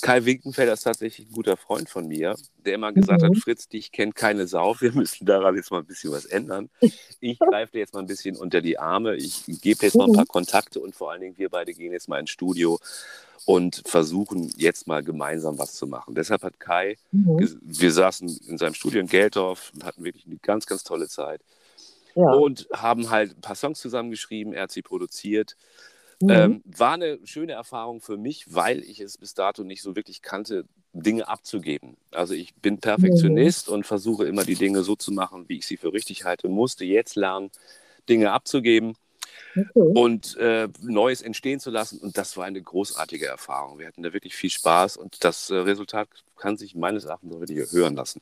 Kai 0.01 0.25
Wingenfelder 0.25 0.73
ist 0.73 0.83
tatsächlich 0.83 1.27
ein 1.27 1.33
guter 1.33 1.57
Freund 1.57 1.89
von 1.89 2.07
mir, 2.07 2.35
der 2.65 2.75
immer 2.75 2.93
gesagt 2.93 3.21
mhm. 3.21 3.27
hat, 3.27 3.37
Fritz, 3.37 3.67
dich 3.67 3.91
kennt 3.91 4.15
keine 4.15 4.47
Sau, 4.47 4.75
wir 4.79 4.93
müssen 4.93 5.25
daran 5.25 5.55
jetzt 5.55 5.71
mal 5.71 5.79
ein 5.79 5.85
bisschen 5.85 6.11
was 6.11 6.25
ändern. 6.25 6.69
Ich 7.19 7.39
greife 7.39 7.73
dir 7.73 7.79
jetzt 7.79 7.93
mal 7.93 7.99
ein 7.99 8.07
bisschen 8.07 8.35
unter 8.37 8.61
die 8.61 8.79
Arme, 8.79 9.15
ich 9.15 9.43
gebe 9.61 9.85
jetzt 9.85 9.95
mal 9.95 10.05
ein 10.05 10.13
paar 10.13 10.23
mhm. 10.23 10.29
Kontakte 10.29 10.79
und 10.79 10.95
vor 10.95 11.11
allen 11.11 11.21
Dingen 11.21 11.37
wir 11.37 11.49
beide 11.49 11.73
gehen 11.73 11.91
jetzt 11.91 12.07
mal 12.07 12.19
ins 12.19 12.29
Studio 12.29 12.79
und 13.45 13.81
versuchen 13.85 14.51
jetzt 14.55 14.87
mal 14.87 15.03
gemeinsam 15.03 15.59
was 15.59 15.73
zu 15.73 15.87
machen. 15.87 16.15
Deshalb 16.15 16.43
hat 16.43 16.59
Kai, 16.59 16.97
mhm. 17.11 17.59
wir 17.61 17.91
saßen 17.91 18.39
in 18.47 18.57
seinem 18.57 18.73
Studio 18.73 19.01
in 19.01 19.07
Geldorf 19.07 19.71
und 19.73 19.83
hatten 19.83 20.03
wirklich 20.03 20.25
eine 20.25 20.37
ganz, 20.37 20.65
ganz 20.65 20.83
tolle 20.83 21.07
Zeit. 21.07 21.41
Ja. 22.15 22.31
Und 22.33 22.67
haben 22.73 23.09
halt 23.09 23.37
ein 23.37 23.41
paar 23.41 23.55
Songs 23.55 23.79
zusammengeschrieben, 23.79 24.53
er 24.53 24.63
hat 24.63 24.71
sie 24.71 24.81
produziert. 24.81 25.55
Mhm. 26.21 26.29
Ähm, 26.29 26.61
war 26.65 26.93
eine 26.93 27.19
schöne 27.25 27.53
Erfahrung 27.53 27.99
für 28.01 28.17
mich, 28.17 28.53
weil 28.53 28.79
ich 28.83 28.99
es 28.99 29.17
bis 29.17 29.33
dato 29.33 29.63
nicht 29.63 29.81
so 29.81 29.95
wirklich 29.95 30.21
kannte, 30.21 30.65
Dinge 30.93 31.27
abzugeben. 31.27 31.97
Also 32.11 32.33
ich 32.33 32.53
bin 32.55 32.77
Perfektionist 32.77 33.67
mhm. 33.67 33.73
und 33.73 33.87
versuche 33.87 34.25
immer 34.25 34.43
die 34.43 34.55
Dinge 34.55 34.83
so 34.83 34.95
zu 34.95 35.11
machen, 35.11 35.45
wie 35.47 35.57
ich 35.57 35.65
sie 35.65 35.77
für 35.77 35.91
richtig 35.91 36.23
halte. 36.23 36.47
Musste 36.47 36.85
jetzt 36.85 37.15
lernen, 37.15 37.49
Dinge 38.07 38.31
abzugeben 38.31 38.95
okay. 39.55 39.69
und 39.75 40.37
äh, 40.37 40.69
Neues 40.81 41.21
entstehen 41.21 41.59
zu 41.59 41.71
lassen. 41.71 41.99
Und 41.99 42.17
das 42.17 42.37
war 42.37 42.45
eine 42.45 42.61
großartige 42.61 43.25
Erfahrung. 43.25 43.79
Wir 43.79 43.87
hatten 43.87 44.03
da 44.03 44.13
wirklich 44.13 44.35
viel 44.35 44.51
Spaß 44.51 44.97
und 44.97 45.23
das 45.23 45.49
äh, 45.49 45.55
Resultat 45.55 46.07
kann 46.37 46.57
sich 46.57 46.75
meines 46.75 47.05
Erachtens 47.05 47.33
wirklich 47.39 47.71
hören 47.71 47.95
lassen. 47.95 48.21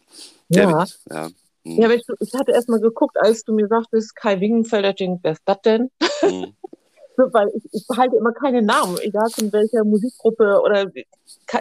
Ja. 0.50 0.86
ja. 1.10 1.30
Ja, 1.64 1.90
ich, 1.92 2.04
ich 2.20 2.34
hatte 2.34 2.52
erst 2.52 2.70
mal 2.70 2.80
geguckt, 2.80 3.18
als 3.20 3.44
du 3.44 3.54
mir 3.54 3.68
sagtest, 3.68 4.16
Kai 4.16 4.40
Wingenfelder, 4.40 4.94
wer 4.98 5.32
ist 5.32 5.42
das 5.46 5.62
denn? 5.62 5.90
Mhm. 7.18 7.34
Weil 7.34 7.50
ich, 7.54 7.64
ich, 7.74 7.86
behalte 7.88 8.16
immer 8.16 8.32
keine 8.32 8.62
Namen, 8.62 8.98
egal 9.02 9.30
von 9.30 9.52
welcher 9.52 9.84
Musikgruppe 9.84 10.62
oder 10.64 10.90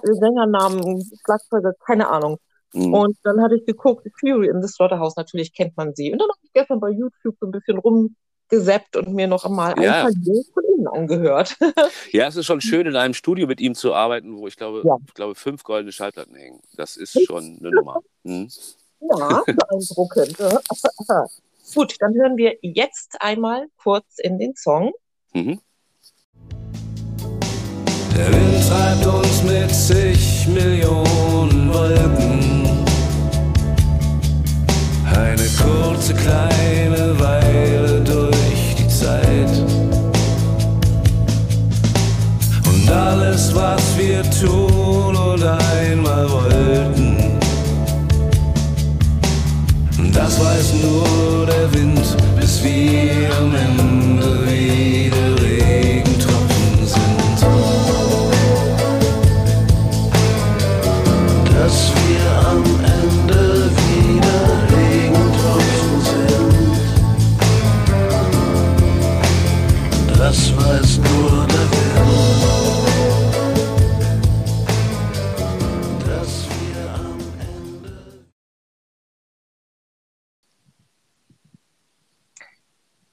Sängernamen, 0.05 1.05
Schlagzeuger, 1.25 1.73
keine 1.85 2.09
Ahnung. 2.09 2.39
Mhm. 2.73 2.95
Und 2.95 3.17
dann 3.25 3.43
hatte 3.43 3.57
ich 3.57 3.67
geguckt, 3.67 4.07
Fury 4.21 4.49
in 4.49 4.63
the 4.63 4.69
Slaughterhouse, 4.69 5.17
natürlich 5.17 5.53
kennt 5.53 5.77
man 5.77 5.95
sie. 5.95 6.13
Und 6.13 6.21
dann 6.21 6.29
habe 6.29 6.39
ich 6.43 6.53
gestern 6.53 6.81
bei 6.81 6.91
YouTube 6.91 7.37
so 7.41 7.47
ein 7.47 7.51
bisschen 7.51 7.79
rumgesappt 7.79 8.97
und 8.97 9.13
mir 9.13 9.27
noch 9.27 9.45
einmal 9.45 9.75
ja. 9.83 10.07
ein 10.07 10.15
paar 10.15 10.35
von 10.55 10.65
ihnen 10.77 10.87
angehört. 10.87 11.57
ja, 12.13 12.29
es 12.29 12.37
ist 12.37 12.47
schon 12.47 12.61
schön, 12.61 12.87
in 12.87 12.97
einem 12.97 13.15
Studio 13.15 13.47
mit 13.47 13.61
ihm 13.61 13.75
zu 13.75 13.93
arbeiten, 13.93 14.39
wo 14.39 14.47
ich 14.47 14.57
glaube, 14.57 14.83
ja. 14.85 14.97
ich 15.07 15.15
glaube 15.15 15.35
fünf 15.35 15.65
goldene 15.65 15.93
Schallplatten 15.93 16.37
hängen. 16.37 16.61
Das 16.77 16.97
ist 16.97 17.21
schon 17.27 17.59
eine 17.61 17.71
Nummer. 17.71 18.01
Mhm. 18.23 18.49
Ja, 19.01 19.43
beeindruckend. 19.47 20.37
Gut, 21.75 21.97
dann 22.01 22.15
hören 22.15 22.37
wir 22.37 22.57
jetzt 22.63 23.17
einmal 23.21 23.67
kurz 23.77 24.19
in 24.19 24.39
den 24.39 24.55
Song. 24.57 24.93
Mhm. 25.33 25.61
Der 28.17 28.29
Wind 28.33 28.69
treibt 28.69 29.07
uns 29.07 29.43
mit 29.45 29.71
zig 29.75 30.49
Millionen 30.49 31.40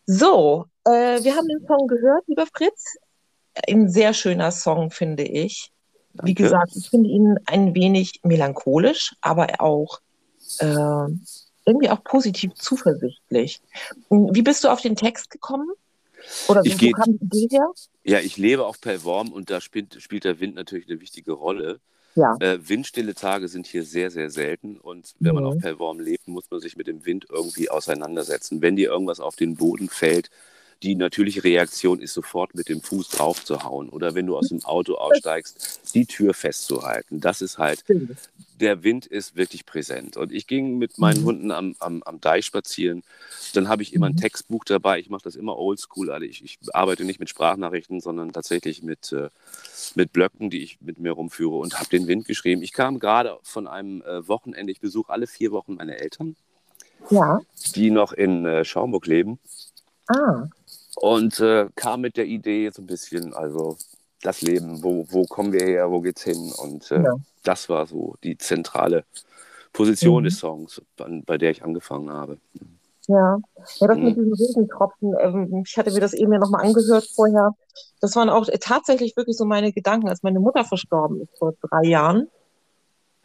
So, 0.08 0.66
äh, 0.86 1.22
wir 1.22 1.36
haben 1.36 1.48
den 1.48 1.68
Song 1.68 1.88
gehört, 1.88 2.24
lieber 2.28 2.46
Fritz. 2.48 2.96
Ein 3.68 3.90
sehr 3.90 4.14
schöner 4.14 4.52
Song, 4.52 4.90
finde 4.90 5.24
ich. 5.24 5.72
Danke. 6.14 6.30
Wie 6.30 6.34
gesagt, 6.34 6.72
ich 6.76 6.90
finde 6.90 7.10
ihn 7.10 7.38
ein 7.46 7.76
wenig 7.76 8.22
melancholisch, 8.24 9.16
aber 9.22 9.60
auch 9.60 10.00
äh, 10.60 11.08
irgendwie 11.66 11.90
auch 11.90 12.04
positiv 12.04 12.54
zuversichtlich. 12.56 13.62
Wie 14.10 14.42
bist 14.42 14.64
du 14.64 14.70
auf 14.70 14.82
den 14.82 14.96
Text 14.96 15.30
gekommen? 15.30 15.70
Oder 16.48 16.64
wie, 16.64 16.70
ich 16.70 16.94
kam 16.94 17.18
die 17.20 17.26
Idee 17.26 17.58
her? 17.58 17.70
Ja, 18.04 18.20
ich 18.20 18.38
lebe 18.38 18.66
auf 18.66 18.80
Pellworm 18.80 19.32
und 19.32 19.50
da 19.50 19.60
spielt, 19.60 20.02
spielt 20.02 20.24
der 20.24 20.40
Wind 20.40 20.56
natürlich 20.56 20.90
eine 20.90 21.02
wichtige 21.02 21.34
Rolle. 21.34 21.82
Ja. 22.17 22.36
Äh, 22.39 22.67
windstille 22.67 23.13
Tage 23.13 23.47
sind 23.47 23.67
hier 23.67 23.83
sehr, 23.83 24.09
sehr 24.09 24.31
selten. 24.31 24.77
Und 24.77 25.13
wenn 25.19 25.36
mhm. 25.36 25.36
man 25.36 25.45
auf 25.45 25.57
Pellworm 25.59 26.00
lebt, 26.00 26.27
muss 26.27 26.50
man 26.50 26.59
sich 26.59 26.75
mit 26.75 26.88
dem 26.88 27.05
Wind 27.05 27.27
irgendwie 27.29 27.69
auseinandersetzen. 27.69 28.62
Wenn 28.62 28.75
dir 28.75 28.89
irgendwas 28.89 29.19
auf 29.19 29.36
den 29.36 29.55
Boden 29.55 29.88
fällt, 29.88 30.31
die 30.83 30.95
natürliche 30.95 31.43
Reaktion 31.43 32.00
ist 32.00 32.13
sofort 32.13 32.55
mit 32.55 32.69
dem 32.69 32.81
Fuß 32.81 33.09
drauf 33.09 33.43
zu 33.43 33.63
hauen 33.63 33.89
oder 33.89 34.15
wenn 34.15 34.27
du 34.27 34.38
aus 34.38 34.50
dem 34.50 34.63
Auto 34.63 34.95
aussteigst, 34.95 35.81
die 35.93 36.05
Tür 36.05 36.33
festzuhalten. 36.33 37.19
Das 37.19 37.41
ist 37.41 37.57
halt, 37.57 37.83
der 38.60 38.84
Wind 38.84 39.06
ist 39.06 39.36
wirklich 39.36 39.66
präsent. 39.66 40.18
Und 40.18 40.32
ich 40.32 40.48
ging 40.48 40.78
mit 40.78 40.98
meinen 40.98 41.22
mhm. 41.22 41.26
Hunden 41.26 41.52
am, 41.52 41.76
am, 41.80 42.04
am 42.04 42.22
Deich 42.22 42.46
spazieren. 42.46 43.04
Dann 43.54 43.70
habe 43.70 43.84
ich 43.84 43.94
immer 43.94 44.08
ein 44.08 44.14
mhm. 44.14 44.22
Textbuch 44.22 44.64
dabei. 44.66 45.00
Ich 45.00 45.10
mache 45.10 45.24
das 45.24 45.36
immer 45.36 45.58
oldschool. 45.58 46.12
Also 46.12 46.26
ich, 46.26 46.44
ich 46.44 46.60
arbeite 46.74 47.06
nicht 47.06 47.20
mit 47.20 47.30
Sprachnachrichten, 47.30 48.02
sondern 48.02 48.34
tatsächlich 48.34 48.84
mit, 48.84 49.12
äh, 49.12 49.30
mit 49.96 50.14
Blöcken, 50.14 50.50
die 50.50 50.64
ich 50.64 50.82
mit 50.82 51.00
mir 51.00 51.12
rumführe 51.12 51.58
und 51.58 51.80
habe 51.80 51.90
den 51.90 52.08
Wind 52.08 52.26
geschrieben. 52.26 52.62
Ich 52.62 52.74
kam 52.74 53.00
gerade 53.00 53.38
von 53.44 53.68
einem 53.68 54.02
äh, 54.02 54.28
Wochenende. 54.28 54.72
Ich 54.72 54.80
besuche 54.80 55.12
alle 55.12 55.28
vier 55.28 55.52
Wochen 55.52 55.76
meine 55.76 55.98
Eltern, 56.00 56.36
ja. 57.10 57.40
die 57.76 57.92
noch 57.92 58.14
in 58.14 58.46
äh, 58.46 58.66
Schaumburg 58.66 59.06
leben. 59.08 59.40
Ah 60.08 60.48
und 61.00 61.40
äh, 61.40 61.68
kam 61.76 62.02
mit 62.02 62.18
der 62.18 62.26
Idee 62.26 62.70
so 62.74 62.82
ein 62.82 62.88
bisschen, 62.88 63.34
also 63.34 63.78
das 64.22 64.42
Leben, 64.42 64.84
wo, 64.84 65.06
wo 65.10 65.26
kommen 65.26 65.54
wir 65.54 65.64
her, 65.64 65.92
wo 65.92 66.02
geht's 66.02 66.24
hin? 66.24 66.52
Und 66.58 66.92
äh, 66.92 67.04
ja. 67.04 67.14
Das 67.48 67.70
war 67.70 67.88
so 67.88 68.16
die 68.24 68.38
zentrale 68.38 69.06
Position 69.74 70.24
mhm. 70.24 70.25
des 70.25 70.39
Songs, 70.39 70.82
bei, 70.98 71.22
bei, 71.25 71.38
der 71.38 71.51
ich 71.51 71.63
angefangen 71.63 72.10
habe. 72.10 72.38
Ja, 73.08 73.38
ja 73.80 73.88
das 73.88 73.98
mhm. 73.98 74.04
mit 74.04 74.18
diesen 74.18 74.34
Regentropfen, 74.34 75.16
ähm, 75.20 75.63
ich 75.66 75.77
hatte 75.77 75.92
mir 75.92 76.00
das 76.00 76.13
eben 76.13 76.34
ja 76.34 76.39
nochmal 76.39 76.66
angehört 76.66 77.08
vorher. 77.16 77.51
Das 78.01 78.16
waren 78.16 78.30
auch 78.30 78.48
äh, 78.48 78.58
tatsächlich 78.60 79.16
wirklich 79.16 79.38
so 79.38 79.46
meine 79.46 79.72
Gedanken, 79.72 80.10
als 80.10 80.24
meine 80.24 80.39
Mutter 80.39 80.66
verstorben 80.66 81.22
ist 81.22 81.38
vor 81.38 81.54
drei 81.62 81.88
Jahren. 81.88 82.27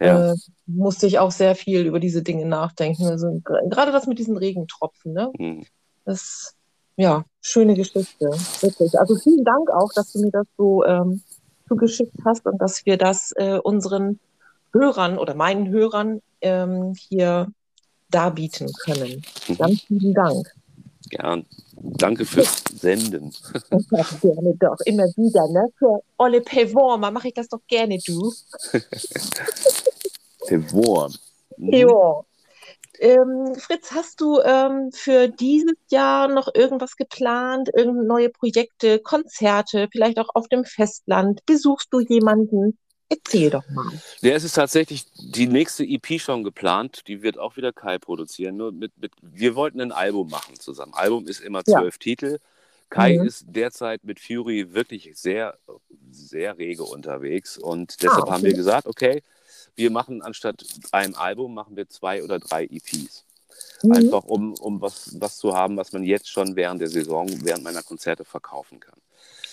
Ja. 0.00 0.32
Äh, 0.32 0.36
musste 0.66 1.06
ich 1.06 1.18
auch 1.18 1.30
sehr 1.30 1.54
viel 1.54 1.86
über 1.86 2.00
diese 2.00 2.22
Dinge 2.22 2.44
nachdenken. 2.44 3.06
Also 3.06 3.40
gerade 3.44 3.92
das 3.92 4.06
mit 4.06 4.18
diesen 4.18 4.36
Regentropfen, 4.36 5.12
ne? 5.12 5.30
Mhm. 5.38 5.66
Das 6.04 6.56
ja, 6.96 7.24
schöne 7.40 7.74
Geschichte, 7.74 8.26
wirklich. 8.60 8.98
Also 8.98 9.16
vielen 9.16 9.44
Dank 9.44 9.70
auch, 9.70 9.92
dass 9.94 10.12
du 10.12 10.20
mir 10.20 10.30
das 10.30 10.46
so 10.56 10.84
ähm, 10.84 11.22
zugeschickt 11.68 12.16
hast 12.24 12.46
und 12.46 12.58
dass 12.58 12.84
wir 12.86 12.96
das 12.96 13.32
äh, 13.36 13.58
unseren 13.58 14.18
Hörern 14.72 15.18
oder 15.18 15.34
meinen 15.34 15.68
Hörern 15.68 16.20
ähm, 16.40 16.94
hier 16.94 17.48
darbieten 18.10 18.70
können. 18.84 19.22
Mhm. 19.48 19.58
Ganz 19.58 19.82
vielen 19.82 20.14
Dank. 20.14 20.54
Gern. 21.10 21.44
Danke 21.76 22.24
fürs 22.24 22.62
Senden. 22.72 23.32
Ja, 23.90 24.06
gerne 24.20 24.54
doch, 24.58 24.78
immer 24.84 25.04
wieder. 25.16 25.46
Ne? 25.48 25.68
Für 25.78 26.00
Olle 26.16 26.40
Pevor, 26.40 26.96
mache 26.98 27.28
ich 27.28 27.34
das 27.34 27.48
doch 27.48 27.60
gerne, 27.66 27.98
du. 28.06 28.32
Pevor. 30.46 31.10
Mhm. 31.56 31.72
Ähm, 32.98 33.54
Fritz, 33.58 33.92
hast 33.92 34.20
du 34.20 34.40
ähm, 34.40 34.90
für 34.92 35.28
dieses 35.28 35.76
Jahr 35.90 36.28
noch 36.28 36.54
irgendwas 36.54 36.96
geplant? 36.96 37.70
Irgendeine 37.74 38.06
neue 38.06 38.28
Projekte, 38.30 38.98
Konzerte, 38.98 39.88
vielleicht 39.90 40.18
auch 40.18 40.28
auf 40.34 40.48
dem 40.48 40.64
Festland? 40.64 41.44
Besuchst 41.46 41.88
du 41.90 42.00
jemanden? 42.00 42.78
Erzähl 43.08 43.50
doch 43.50 43.68
mal. 43.70 43.92
Ja, 44.22 44.32
es 44.32 44.44
ist 44.44 44.54
tatsächlich 44.54 45.04
die 45.14 45.46
nächste 45.46 45.84
EP 45.84 46.18
schon 46.18 46.44
geplant. 46.44 47.02
Die 47.08 47.22
wird 47.22 47.38
auch 47.38 47.56
wieder 47.56 47.72
Kai 47.72 47.98
produzieren. 47.98 48.56
Nur 48.56 48.72
mit, 48.72 48.92
mit, 48.98 49.12
wir 49.20 49.54
wollten 49.54 49.80
ein 49.80 49.92
Album 49.92 50.30
machen 50.30 50.58
zusammen. 50.58 50.94
Album 50.94 51.26
ist 51.26 51.40
immer 51.40 51.62
zwölf 51.62 51.94
ja. 51.94 51.98
Titel. 51.98 52.38
Kai 52.88 53.18
mhm. 53.18 53.26
ist 53.26 53.44
derzeit 53.48 54.04
mit 54.04 54.18
Fury 54.20 54.72
wirklich 54.72 55.10
sehr, 55.14 55.58
sehr 56.10 56.56
rege 56.56 56.84
unterwegs. 56.84 57.58
Und 57.58 58.02
deshalb 58.02 58.20
ah, 58.20 58.22
okay. 58.22 58.32
haben 58.32 58.44
wir 58.44 58.54
gesagt, 58.54 58.86
okay, 58.86 59.22
wir 59.74 59.90
machen 59.90 60.22
anstatt 60.22 60.64
einem 60.92 61.14
Album, 61.14 61.54
machen 61.54 61.76
wir 61.76 61.88
zwei 61.88 62.22
oder 62.22 62.38
drei 62.38 62.64
EPs. 62.64 63.24
Mhm. 63.82 63.92
Einfach 63.92 64.24
um, 64.24 64.54
um 64.54 64.80
was, 64.80 65.20
was 65.20 65.38
zu 65.38 65.54
haben, 65.54 65.76
was 65.76 65.92
man 65.92 66.04
jetzt 66.04 66.28
schon 66.28 66.56
während 66.56 66.80
der 66.80 66.88
Saison, 66.88 67.28
während 67.44 67.64
meiner 67.64 67.82
Konzerte 67.82 68.24
verkaufen 68.24 68.80
kann. 68.80 68.98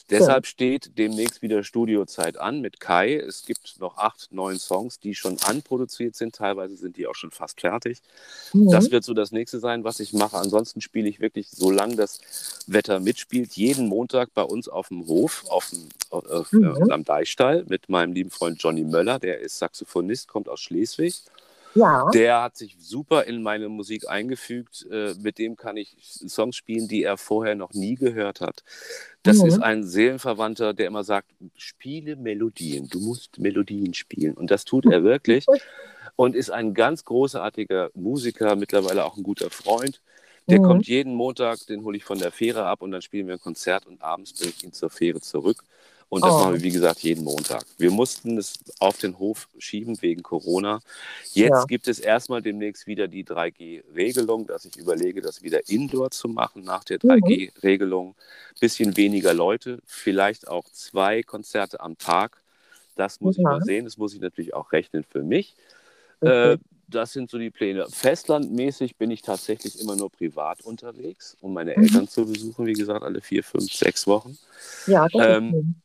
Deshalb 0.10 0.46
ja. 0.46 0.50
steht 0.50 0.98
demnächst 0.98 1.42
wieder 1.42 1.64
Studiozeit 1.64 2.38
an 2.38 2.62
mit 2.62 2.80
Kai. 2.80 3.16
Es 3.16 3.46
gibt 3.46 3.80
noch 3.80 3.98
acht, 3.98 4.32
neun 4.32 4.58
Songs, 4.58 5.00
die 5.00 5.14
schon 5.14 5.38
anproduziert 5.44 6.16
sind. 6.16 6.36
Teilweise 6.36 6.76
sind 6.78 6.98
die 6.98 7.08
auch 7.08 7.16
schon 7.16 7.32
fast 7.32 7.62
fertig. 7.62 8.02
Mhm. 8.54 8.72
Das 8.72 8.92
wird 8.92 9.04
so 9.04 9.14
das 9.14 9.32
nächste 9.32 9.60
sein, 9.60 9.84
was 9.84 10.00
ich 10.00 10.14
mache. 10.14 10.38
Ansonsten 10.38 10.82
spiele 10.82 11.08
ich 11.08 11.20
wirklich, 11.20 11.50
solange 11.52 11.96
das 11.96 12.20
Wetter 12.68 13.00
mitspielt, 13.00 13.54
jeden 13.54 13.88
Montag 13.88 14.34
bei 14.34 14.44
uns 14.44 14.68
auf 14.68 14.88
dem 14.88 15.06
Hof, 15.08 15.46
auf 15.50 15.70
dem, 15.70 15.90
auf, 16.10 16.52
mhm. 16.52 16.90
äh, 16.90 16.92
am 16.92 17.04
Deichstall 17.04 17.66
mit 17.68 17.90
meinem 17.90 18.14
lieben 18.14 18.32
Freund 18.32 18.62
Johnny 18.62 18.84
Möller. 18.84 19.20
Der 19.20 19.40
ist 19.40 19.60
Saxophonist, 19.60 20.28
kommt 20.28 20.50
aus 20.50 20.60
Schleswig. 20.60 21.16
Ja. 21.76 22.10
Der 22.14 22.42
hat 22.42 22.58
sich 22.58 22.78
super 22.80 23.26
in 23.26 23.44
meine 23.44 23.70
Musik 23.70 24.10
eingefügt. 24.10 24.88
Äh, 24.92 25.14
mit 25.22 25.38
dem 25.38 25.56
kann 25.56 25.78
ich 25.78 25.96
Songs 26.02 26.56
spielen, 26.56 26.88
die 26.88 27.04
er 27.04 27.18
vorher 27.18 27.56
noch 27.56 27.74
nie 27.74 27.96
gehört 27.96 28.42
hat. 28.42 28.64
Das 29.24 29.38
mhm. 29.40 29.46
ist 29.48 29.60
ein 29.60 29.84
Seelenverwandter, 29.84 30.74
der 30.74 30.88
immer 30.88 31.04
sagt, 31.04 31.32
spiele 31.56 32.16
Melodien, 32.16 32.88
du 32.90 33.00
musst 33.00 33.40
Melodien 33.40 33.94
spielen. 33.94 34.34
Und 34.34 34.52
das 34.52 34.66
tut 34.66 34.86
er 34.86 35.04
wirklich 35.04 35.46
und 36.16 36.36
ist 36.36 36.50
ein 36.50 36.74
ganz 36.74 37.06
großartiger 37.06 37.92
Musiker, 37.94 38.56
mittlerweile 38.56 39.06
auch 39.06 39.18
ein 39.18 39.24
guter 39.24 39.50
Freund. 39.50 40.02
Der 40.50 40.60
mhm. 40.60 40.64
kommt 40.64 40.88
jeden 40.88 41.14
Montag, 41.14 41.66
den 41.68 41.84
hole 41.84 41.98
ich 41.98 42.04
von 42.04 42.18
der 42.18 42.32
Fähre 42.32 42.66
ab 42.66 42.82
und 42.82 42.92
dann 42.92 43.02
spielen 43.02 43.28
wir 43.28 43.36
ein 43.36 43.40
Konzert 43.40 43.86
und 43.86 44.02
abends 44.02 44.34
bringe 44.34 44.54
ich 44.58 44.64
ihn 44.64 44.74
zur 44.74 44.90
Fähre 44.90 45.22
zurück. 45.22 45.64
Und 46.10 46.24
das 46.24 46.34
oh. 46.34 46.40
machen 46.40 46.54
wir, 46.54 46.64
wie 46.64 46.72
gesagt, 46.72 47.02
jeden 47.02 47.24
Montag. 47.24 47.66
Wir 47.78 47.92
mussten 47.92 48.38
es 48.38 48.60
auf 48.80 48.98
den 48.98 49.20
Hof 49.20 49.48
schieben 49.60 50.02
wegen 50.02 50.24
Corona. 50.24 50.82
Jetzt 51.34 51.52
ja. 51.52 51.66
gibt 51.66 51.88
es 51.88 52.00
erstmal 52.00 52.42
demnächst 52.42 52.88
wieder 52.88 53.08
die 53.08 53.24
3G-Regelung, 53.24 54.48
dass 54.48 54.66
ich 54.66 54.76
überlege, 54.78 55.22
das 55.22 55.44
wieder 55.44 55.70
indoor 55.70 56.10
zu 56.10 56.28
machen 56.28 56.64
nach 56.64 56.84
der 56.84 56.98
3G-Regelung. 57.00 58.16
Bisschen 58.60 58.98
weniger 58.98 59.36
Leute, 59.36 59.80
vielleicht 59.86 60.48
auch 60.48 60.66
zwei 60.72 61.22
Konzerte 61.22 61.80
am 61.80 61.98
Tag. 61.98 62.42
Das 62.96 63.22
muss 63.22 63.38
ja. 63.38 63.42
ich 63.42 63.44
mal 63.44 63.62
sehen. 63.62 63.86
Das 63.86 63.98
muss 63.98 64.16
ich 64.16 64.20
natürlich 64.20 64.56
auch 64.56 64.72
rechnen 64.72 65.04
für 65.04 65.22
mich. 65.22 65.56
Okay. 66.22 66.54
Äh, 66.54 66.58
das 66.88 67.14
sind 67.14 67.30
so 67.30 67.38
die 67.38 67.52
Pläne. 67.52 67.86
Festlandmäßig 67.88 68.96
bin 68.96 69.12
ich 69.12 69.22
tatsächlich 69.22 69.80
immer 69.80 69.96
nur 69.96 70.10
privat 70.10 70.62
unterwegs, 70.62 71.38
um 71.40 71.54
meine 71.54 71.78
mhm. 71.78 71.84
Eltern 71.84 72.08
zu 72.08 72.26
besuchen, 72.26 72.66
wie 72.66 72.74
gesagt, 72.74 73.04
alle 73.04 73.22
vier, 73.22 73.44
fünf, 73.44 73.72
sechs 73.72 74.08
Wochen. 74.08 74.38
Ja, 74.88 75.08
das 75.08 75.38
ähm, 75.38 75.76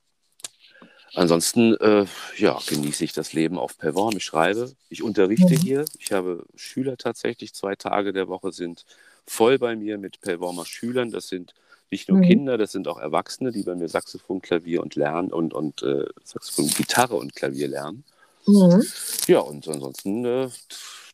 Ansonsten 1.14 1.74
äh, 1.76 2.06
ja, 2.36 2.58
genieße 2.66 3.04
ich 3.04 3.12
das 3.12 3.32
Leben 3.32 3.58
auf 3.58 3.78
Perform. 3.78 4.16
Ich 4.16 4.24
schreibe, 4.24 4.72
ich 4.88 5.02
unterrichte 5.02 5.54
mhm. 5.54 5.58
hier. 5.58 5.84
Ich 5.98 6.12
habe 6.12 6.44
Schüler 6.56 6.96
tatsächlich. 6.96 7.54
Zwei 7.54 7.76
Tage 7.76 8.12
der 8.12 8.28
Woche 8.28 8.52
sind 8.52 8.84
voll 9.26 9.58
bei 9.58 9.76
mir 9.76 9.98
mit 9.98 10.20
Performer 10.20 10.66
Schülern. 10.66 11.10
Das 11.10 11.28
sind 11.28 11.54
nicht 11.90 12.08
nur 12.08 12.18
mhm. 12.18 12.22
Kinder, 12.22 12.58
das 12.58 12.72
sind 12.72 12.88
auch 12.88 12.98
Erwachsene, 12.98 13.52
die 13.52 13.62
bei 13.62 13.76
mir 13.76 13.88
Saxophon, 13.88 14.42
Klavier 14.42 14.82
und 14.82 14.96
lernen 14.96 15.32
und, 15.32 15.54
und 15.54 15.82
äh, 15.82 16.06
Saxophon, 16.24 16.68
Gitarre 16.68 17.14
und 17.14 17.36
Klavier 17.36 17.68
lernen. 17.68 18.04
Mhm. 18.46 18.82
Ja, 19.28 19.38
und 19.40 19.68
ansonsten 19.68 20.24
äh, 20.24 20.48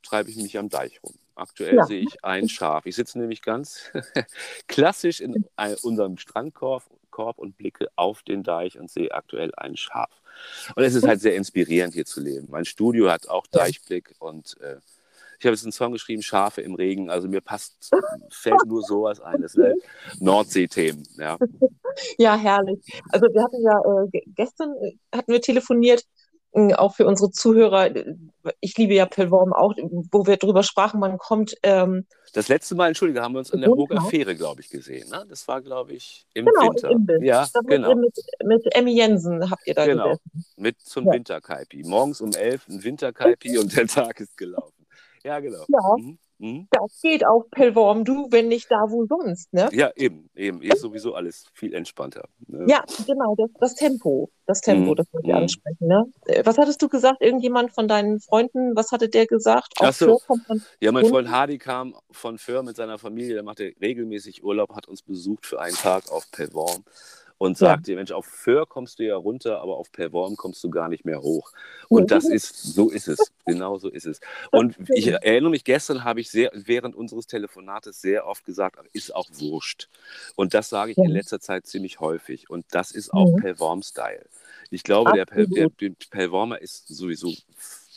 treibe 0.03 0.31
ich 0.31 0.37
mich 0.37 0.59
am 0.59 0.71
Deich 0.71 1.03
rum. 1.03 1.15
Aktuell 1.35 1.77
ja. 1.77 1.87
sehe 1.87 2.01
ich 2.01 2.25
ein 2.25 2.49
Schaf. 2.49 2.87
Ich 2.87 2.97
sitze 2.97 3.19
nämlich 3.19 3.43
ganz 3.43 3.91
klassisch 4.69 5.21
in 5.21 5.45
unserem 5.83 6.17
Strandkorb 6.19 6.85
Korb 7.21 7.39
und 7.39 7.59
blicke 7.59 7.89
auf 7.97 8.23
den 8.23 8.43
Deich 8.43 8.79
und 8.79 8.91
sehe 8.91 9.13
aktuell 9.13 9.53
ein 9.55 9.77
Schaf. 9.77 10.23
Und 10.75 10.85
es 10.85 10.95
ist 10.95 11.07
halt 11.07 11.21
sehr 11.21 11.37
inspirierend, 11.37 11.93
hier 11.93 12.07
zu 12.07 12.23
leben. 12.23 12.47
Mein 12.51 12.65
Studio 12.65 13.11
hat 13.11 13.29
auch 13.29 13.47
Deichblick 13.47 14.15
und 14.21 14.57
äh, 14.63 14.77
ich 15.39 15.45
habe 15.45 15.55
jetzt 15.55 15.65
einen 15.65 15.73
Song 15.73 15.93
geschrieben, 15.93 16.23
Schafe 16.23 16.63
im 16.63 16.75
Regen. 16.75 17.11
Also 17.11 17.29
mir 17.29 17.43
passt, 17.43 17.91
fällt 18.31 18.65
nur 18.67 18.83
sowas 18.83 19.21
ein. 19.21 19.43
Das 19.43 19.53
sind 19.53 19.75
Nordsee-Themen. 20.19 21.07
Ja. 21.19 21.37
ja, 22.19 22.37
herrlich. 22.37 22.79
Also 23.11 23.27
wir 23.27 23.43
hatten 23.43 23.63
ja 23.63 23.81
äh, 23.81 24.23
gestern 24.35 24.75
hatten 25.15 25.33
wir 25.33 25.43
telefoniert 25.43 26.07
auch 26.53 26.95
für 26.95 27.07
unsere 27.07 27.31
Zuhörer, 27.31 27.91
ich 28.61 28.77
liebe 28.77 28.95
ja 28.95 29.07
Pellworm 29.07 29.53
auch, 29.53 29.75
wo 30.11 30.27
wir 30.27 30.37
drüber 30.37 30.63
sprachen, 30.63 30.99
man 30.99 31.19
kommt. 31.19 31.55
Ähm, 31.63 32.07
das 32.33 32.49
letzte 32.49 32.75
Mal, 32.75 32.89
Entschuldige, 32.89 33.23
haben 33.23 33.35
wir 33.35 33.39
uns 33.41 33.53
an 33.53 33.61
der 33.61 33.69
Burger 33.69 34.01
Fähre, 34.03 34.35
glaube 34.35 34.61
ich, 34.61 34.69
gesehen. 34.69 35.09
Ne? 35.11 35.25
Das 35.29 35.47
war, 35.47 35.61
glaube 35.63 35.93
ich, 35.93 36.27
im 36.35 36.47
genau, 36.47 36.63
Winter. 36.63 36.91
Im 36.91 37.23
ja, 37.23 37.47
genau. 37.67 37.95
Mit, 37.95 38.15
mit 38.45 38.75
Emmy 38.75 38.93
Jensen 38.93 39.51
habt 39.51 39.67
ihr 39.67 39.75
da 39.75 39.87
genau. 39.87 40.05
gesessen. 40.05 40.45
Mit 40.57 40.81
zum 40.81 41.07
ja. 41.07 41.13
Winterkaipi. 41.13 41.83
Morgens 41.85 42.21
um 42.21 42.33
elf 42.33 42.69
ein 42.69 42.83
Winterkaipi 42.83 43.59
und 43.59 43.77
der 43.77 43.87
Tag 43.87 44.21
ist 44.21 44.37
gelaufen. 44.37 44.87
Ja, 45.23 45.39
genau. 45.41 45.65
Ja. 45.69 45.97
Mhm. 45.99 46.19
Mhm. 46.41 46.69
Das 46.71 47.01
geht 47.03 47.27
auch 47.27 47.45
Pellworm, 47.51 48.05
du, 48.05 48.27
wenn 48.31 48.49
nicht 48.49 48.71
da, 48.71 48.87
wo 48.89 49.05
sonst, 49.05 49.53
ne? 49.53 49.69
Ja, 49.73 49.91
eben, 49.95 50.31
eben. 50.35 50.63
Ist 50.63 50.81
sowieso 50.81 51.15
alles 51.15 51.45
viel 51.53 51.75
entspannter. 51.75 52.29
Ne? 52.47 52.65
Ja, 52.67 52.83
genau, 53.07 53.35
das, 53.37 53.51
das, 53.61 53.75
Tempo. 53.75 54.31
Das 54.47 54.63
Tempo, 54.63 54.93
mhm. 54.93 54.97
das 54.97 55.13
wollte 55.13 55.27
ich 55.27 55.35
mhm. 55.35 55.43
ansprechen, 55.43 55.87
ne? 55.87 56.05
Äh, 56.25 56.43
was 56.47 56.57
hattest 56.57 56.81
du 56.81 56.89
gesagt? 56.89 57.21
Irgendjemand 57.21 57.73
von 57.73 57.89
deinen 57.89 58.21
Freunden, 58.21 58.75
was 58.75 58.91
hatte 58.91 59.11
der 59.11 59.27
gesagt? 59.27 59.75
Ach 59.81 59.93
so. 59.93 60.19
Ja, 60.81 60.93
mein 60.93 61.05
Freund 61.05 61.31
Hardy 61.31 61.59
kam 61.59 61.95
von 62.11 62.39
Föhr 62.39 62.63
mit 62.63 62.77
seiner 62.77 62.97
Familie, 62.97 63.35
der 63.35 63.43
machte 63.43 63.75
regelmäßig 63.79 64.43
Urlaub, 64.43 64.75
hat 64.75 64.89
uns 64.89 65.03
besucht 65.03 65.45
für 65.45 65.61
einen 65.61 65.77
Tag 65.77 66.11
auf 66.11 66.31
Pellworm 66.33 66.85
und 67.41 67.57
sagt 67.57 67.89
ja. 67.89 67.95
dir, 67.95 67.97
Mensch, 67.97 68.13
auf 68.13 68.27
Föhr 68.27 68.67
kommst 68.67 68.99
du 68.99 69.07
ja 69.07 69.17
runter, 69.17 69.63
aber 69.63 69.79
auf 69.79 69.91
Perworm 69.91 70.37
kommst 70.37 70.63
du 70.63 70.69
gar 70.69 70.91
nicht 70.91 71.07
mehr 71.07 71.23
hoch. 71.23 71.53
Und 71.89 72.11
das 72.11 72.27
ist, 72.29 72.55
so 72.55 72.91
ist 72.91 73.09
es. 73.09 73.33
Genau 73.47 73.79
so 73.79 73.89
ist 73.89 74.05
es. 74.05 74.21
Und 74.51 74.77
ich 74.91 75.09
erinnere 75.09 75.49
mich, 75.49 75.65
gestern 75.65 76.05
habe 76.05 76.21
ich 76.21 76.31
sehr, 76.31 76.51
während 76.53 76.95
unseres 76.95 77.27
Telefonates 77.27 78.03
sehr 78.03 78.27
oft 78.27 78.45
gesagt, 78.45 78.79
ist 78.93 79.15
auch 79.15 79.27
wurscht. 79.39 79.89
Und 80.37 80.53
das 80.53 80.69
sage 80.69 80.91
ich 80.91 80.99
ja. 80.99 81.05
in 81.05 81.13
letzter 81.13 81.41
Zeit 81.41 81.67
ziemlich 81.67 81.99
häufig. 81.99 82.51
Und 82.51 82.67
das 82.73 82.93
ist 82.93 83.11
auch 83.11 83.33
mhm. 83.33 83.37
Perworm-Style. 83.41 84.27
Ich 84.69 84.83
glaube, 84.83 85.13
der, 85.15 85.25
der, 85.25 85.71
der 85.71 85.93
Perwormer 86.11 86.61
ist 86.61 86.89
sowieso 86.89 87.33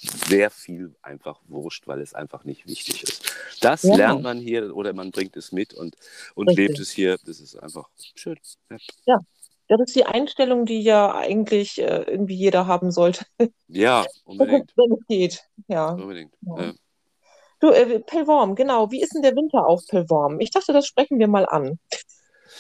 sehr 0.04 0.50
viel 0.50 0.96
einfach 1.02 1.40
wurscht, 1.48 1.88
weil 1.88 2.02
es 2.02 2.14
einfach 2.14 2.44
nicht 2.44 2.68
wichtig 2.68 3.04
ist. 3.04 3.34
Das 3.62 3.84
ja. 3.84 3.96
lernt 3.96 4.24
man 4.24 4.40
hier 4.40 4.76
oder 4.76 4.94
man 4.94 5.12
bringt 5.12 5.36
es 5.38 5.52
mit 5.52 5.74
und, 5.74 5.96
und 6.36 6.54
lebt 6.56 6.80
es 6.80 6.92
hier. 6.92 7.18
Das 7.26 7.40
ist 7.40 7.56
einfach 7.56 7.90
schön. 8.16 8.38
Ja. 8.70 8.78
ja. 9.06 9.20
Das 9.68 9.80
ist 9.80 9.96
die 9.96 10.06
Einstellung, 10.06 10.66
die 10.66 10.82
ja 10.82 11.16
eigentlich 11.16 11.82
äh, 11.82 12.04
irgendwie 12.04 12.36
jeder 12.36 12.68
haben 12.68 12.92
sollte. 12.92 13.26
Ja, 13.68 14.06
unbedingt. 14.26 14.74
Wenn 14.76 14.92
es 14.92 15.08
geht. 15.08 15.44
Ja. 15.68 15.92
Unbedingt. 15.92 16.34
Ja. 16.42 16.74
Du, 17.60 17.70
äh, 17.70 18.00
Pellworm, 18.00 18.56
genau. 18.56 18.92
Wie 18.92 19.02
ist 19.02 19.16
denn 19.16 19.22
der 19.22 19.36
Winter 19.36 19.66
auf 19.66 19.88
Pellworm? 19.88 20.42
Ich 20.42 20.52
dachte, 20.52 20.74
das 20.74 20.86
sprechen 20.86 21.18
wir 21.18 21.30
mal 21.30 21.46
an. 21.46 21.80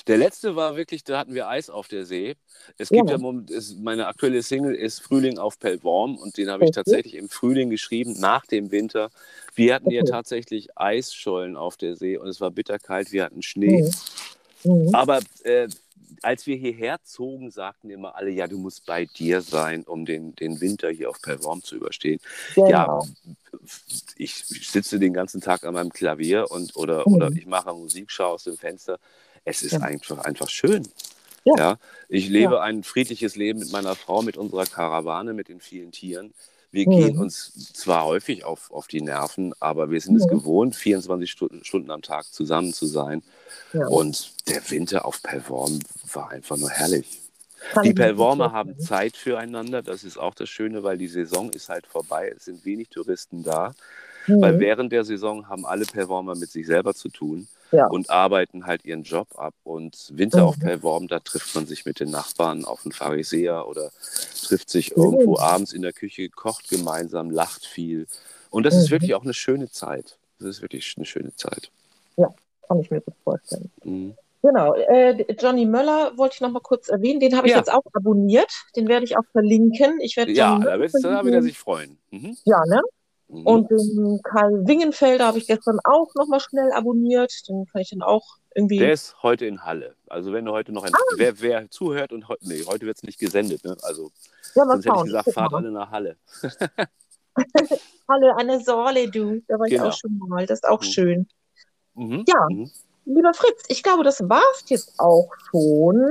Der 0.08 0.18
letzte 0.18 0.56
war 0.56 0.76
wirklich, 0.76 1.04
da 1.04 1.20
hatten 1.20 1.34
wir 1.34 1.48
Eis 1.48 1.70
auf 1.70 1.88
der 1.88 2.06
See. 2.06 2.36
Es 2.78 2.89
gibt 2.89 3.10
ja, 3.10 3.18
ja 3.18 3.42
ist, 3.50 3.80
meine 3.80 4.08
aktuelle 4.08 4.44
Single 4.44 4.76
ist 4.76 5.00
Frühling 5.00 5.38
auf 5.38 5.60
Pellworm 5.60 6.18
und 6.18 6.38
den 6.38 6.50
habe 6.50 6.66
ich 6.66 6.72
tatsächlich 6.72 7.16
im 7.16 7.30
Frühling 7.30 7.70
geschrieben, 7.70 8.20
nach 8.20 8.46
dem 8.46 8.72
Winter. 8.72 9.10
Wir 9.56 9.76
hatten 9.76 9.88
okay. 9.88 9.98
ja 9.98 10.04
tatsächlich 10.04 10.78
Eisschollen 10.78 11.56
auf 11.56 11.78
der 11.78 11.96
See 11.96 12.18
und 12.18 12.28
es 12.28 12.42
war 12.42 12.52
bitterkalt, 12.52 13.12
wir 13.13 13.24
hatten 13.24 13.42
Schnee. 13.42 13.84
Mhm. 14.63 14.88
Mhm. 14.88 14.96
Aber 14.96 15.20
äh, 15.44 15.68
als 16.22 16.48
wir 16.48 16.56
hierher 16.56 16.98
zogen, 17.04 17.52
sagten 17.52 17.89
immer 17.89 18.16
alle, 18.16 18.30
ja, 18.30 18.48
du 18.48 18.58
musst 18.58 18.86
bei 18.86 19.06
dir 19.06 19.42
sein, 19.42 19.84
um 19.84 20.06
den, 20.06 20.36
den 20.36 20.60
Winter 20.62 20.89
hier 20.89 21.10
auf 21.10 21.22
Pellworm 21.22 21.63
zu 21.63 21.76
überstehen. 21.76 22.20
Genau. 22.56 22.70
Ja, 22.70 23.02
ich 24.18 24.36
sitze 24.46 25.00
den 25.00 25.13
ganzen 25.13 25.42
Tag 25.42 25.63
an 25.63 25.74
meinem 25.74 25.92
Klavier 25.92 26.50
und 26.50 26.76
oder, 26.76 27.04
mhm. 27.08 27.16
oder 27.16 27.32
ich 27.32 27.46
mache 27.46 27.74
Musikschau 27.74 28.34
aus 28.34 28.44
dem 28.44 28.58
Fenster 28.58 29.00
es 29.46 29.62
ist 29.62 29.74
ja. 29.74 29.80
einfach, 29.80 30.20
einfach 30.20 30.50
schön. 30.50 30.88
Ja. 31.46 31.54
ja. 31.58 31.78
Ich 32.10 32.30
lebe 32.30 32.56
ja. 32.56 32.62
ein 32.62 32.84
friedliches 32.84 33.36
Leben 33.36 33.60
mit 33.60 33.72
meiner 33.72 33.96
Frau, 33.96 34.22
mit 34.22 34.38
unserer 34.38 34.66
Karawane, 34.66 35.34
mit 35.34 35.50
den 35.50 35.60
vielen 35.60 35.92
Tieren. 35.92 36.34
Wir 36.72 36.88
mhm. 36.88 36.92
gehen 36.92 37.18
uns 37.20 37.54
zwar 37.74 38.06
häufig 38.06 38.46
auf, 38.46 38.72
auf 38.72 38.88
die 38.88 39.02
Nerven, 39.02 39.54
aber 39.60 39.92
wir 39.92 40.02
sind 40.02 40.14
mhm. 40.14 40.22
es 40.22 40.28
gewohnt, 40.28 40.76
24 40.76 41.30
Stunden, 41.30 41.64
Stunden 41.64 41.92
am 41.92 42.02
Tag 42.02 42.26
zusammen 42.26 42.74
zu 42.74 42.88
sein. 42.88 43.22
Ja. 43.74 43.88
Und 43.88 44.34
der 44.48 44.70
Winter 44.72 45.06
auf 45.06 45.22
Pelvorm 45.22 45.80
war 46.14 46.32
einfach 46.32 46.58
nur 46.58 46.72
herrlich. 46.72 47.20
Kann 47.72 47.84
die 47.84 47.94
Pelvormer 47.94 48.52
haben 48.52 48.78
Zeit 48.80 49.16
füreinander, 49.16 49.82
das 49.82 50.04
ist 50.04 50.18
auch 50.18 50.34
das 50.34 50.50
Schöne, 50.50 50.84
weil 50.84 50.98
die 50.98 51.08
Saison 51.08 51.50
ist 51.52 51.70
halt 51.70 51.88
vorbei, 51.88 52.34
es 52.36 52.46
sind 52.46 52.66
wenig 52.66 52.90
Touristen 52.90 53.44
da. 53.44 53.74
Mhm. 54.28 54.42
Weil 54.42 54.60
während 54.60 54.92
der 54.92 55.04
Saison 55.04 55.48
haben 55.48 55.66
alle 55.66 55.86
Pelvormer 55.86 56.36
mit 56.36 56.50
sich 56.50 56.66
selber 56.66 56.94
zu 56.94 57.10
tun. 57.10 57.48
Ja. 57.74 57.88
und 57.88 58.10
arbeiten 58.10 58.66
halt 58.66 58.86
ihren 58.86 59.04
Job 59.04 59.28
ab. 59.38 59.54
Und 59.64 60.12
Winter 60.14 60.46
auf 60.46 60.58
Mhm. 60.58 60.62
Pellworm, 60.62 61.08
da 61.08 61.20
trifft 61.20 61.56
man 61.56 61.66
sich 61.66 61.86
mit 61.86 62.00
den 62.00 62.12
Nachbarn 62.12 62.66
auf 62.66 62.86
einen 62.86 62.92
Pharisäer 62.92 63.68
oder 63.68 63.92
trifft 64.48 64.70
sich 64.70 64.96
irgendwo 64.96 65.38
abends 65.40 65.74
in 65.74 65.82
der 65.82 65.94
Küche, 65.94 66.30
kocht 66.30 66.70
gemeinsam, 66.70 67.30
lacht 67.32 67.66
viel. 67.66 68.08
Und 68.50 68.64
das 68.66 68.76
ist 68.76 68.88
Mhm. 68.88 68.92
wirklich 68.92 69.16
auch 69.16 69.24
eine 69.24 69.34
schöne 69.34 69.70
Zeit. 69.72 70.18
Das 70.40 70.48
ist 70.50 70.62
wirklich 70.62 70.94
eine 70.98 71.06
schöne 71.06 71.36
Zeit. 71.36 71.70
Kann 72.68 72.80
ich 72.80 72.90
mir 72.90 73.02
gut 73.02 73.14
vorstellen. 73.26 73.70
Mhm. 73.84 74.14
Genau, 74.42 74.74
äh, 74.74 75.26
Johnny 75.34 75.66
Möller 75.66 76.18
wollte 76.18 76.36
ich 76.36 76.42
noch 76.42 76.50
mal 76.50 76.62
kurz 76.62 76.88
erwähnen. 76.88 77.20
Den 77.20 77.36
habe 77.36 77.48
ich 77.48 77.52
Ja. 77.52 77.58
jetzt 77.60 77.72
auch 77.72 77.84
abonniert. 77.94 78.52
Den 78.76 78.88
werde 78.88 79.04
ich 79.06 79.18
auch 79.18 79.24
verlinken. 79.34 80.00
Ich 80.00 80.16
werde 80.16 80.32
Ja, 80.32 80.58
da 80.60 80.72
da 80.78 80.80
wird 80.80 81.34
er 81.34 81.42
sich 81.44 81.58
freuen. 81.58 81.98
Mhm. 82.12 82.38
Ja, 82.46 82.62
ne? 82.68 82.82
Mhm. 83.28 83.46
Und 83.48 83.72
den 83.72 84.20
Kai 84.24 84.50
Wingenfelder 84.66 85.26
habe 85.28 85.38
ich 85.40 85.48
gestern 85.48 85.80
auch 85.84 86.14
noch 86.16 86.28
mal 86.28 86.40
schnell 86.40 86.72
abonniert. 86.74 87.32
Den 87.48 87.66
kann 87.66 87.82
ich 87.82 87.90
dann 87.90 88.02
auch 88.02 88.38
irgendwie. 88.54 88.78
Der 88.78 88.94
ist 88.94 89.16
heute 89.24 89.46
in 89.46 89.64
Halle. 89.66 89.96
Also 90.10 90.32
wenn 90.34 90.46
du 90.46 90.52
heute 90.52 90.72
noch 90.72 90.84
ein, 90.84 90.94
Ah. 90.94 91.00
wer, 91.18 91.40
wer 91.42 91.70
zuhört 91.72 92.14
und 92.14 92.28
heute, 92.28 92.48
nee, 92.48 92.64
heute 92.66 92.86
wird 92.86 92.98
es 92.98 93.04
nicht 93.04 93.20
gesendet, 93.20 93.64
ne? 93.64 93.76
Also 93.84 94.12
ja, 94.56 94.66
sonst 94.66 94.70
hätte 94.70 94.80
ich 94.80 94.86
schauen. 94.94 95.06
gesagt, 95.06 95.26
Guck 95.26 95.34
fahrt 95.34 95.52
mal. 95.52 95.58
alle 95.60 95.72
nach 95.72 95.90
Halle. 95.92 96.18
Hallo, 98.08 98.34
eine 98.38 98.60
Sorle, 98.64 99.10
du. 99.10 99.42
Da 99.48 99.58
war 99.58 99.66
ich 99.66 99.72
Genau. 99.74 99.88
auch 99.88 99.94
schon 99.98 100.18
mal. 100.28 100.46
Das 100.46 100.60
ist 100.60 100.68
auch 100.70 100.82
Mhm. 100.82 100.86
schön. 100.86 101.28
Mhm. 101.96 102.26
Ja. 102.28 102.48
Mhm. 102.50 102.70
Lieber 103.06 103.34
Fritz, 103.34 103.64
ich 103.68 103.84
glaube, 103.84 104.04
das 104.04 104.22
war's 104.30 104.64
jetzt 104.68 105.00
auch 105.00 105.30
schon. 105.52 106.10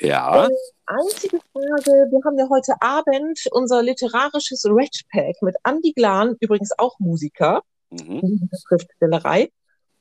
Ja, 0.00 0.48
Einzige 0.86 1.38
Frage, 1.52 2.08
wir 2.10 2.20
haben 2.24 2.38
ja 2.38 2.48
heute 2.50 2.74
Abend 2.80 3.46
unser 3.52 3.82
literarisches 3.82 4.64
Red 4.66 5.00
Pack 5.10 5.40
mit 5.40 5.56
Andy 5.64 5.92
Glan, 5.92 6.36
übrigens 6.40 6.72
auch 6.76 6.98
Musiker, 6.98 7.62
mhm. 7.90 8.50
Schriftstellerei, 8.66 9.50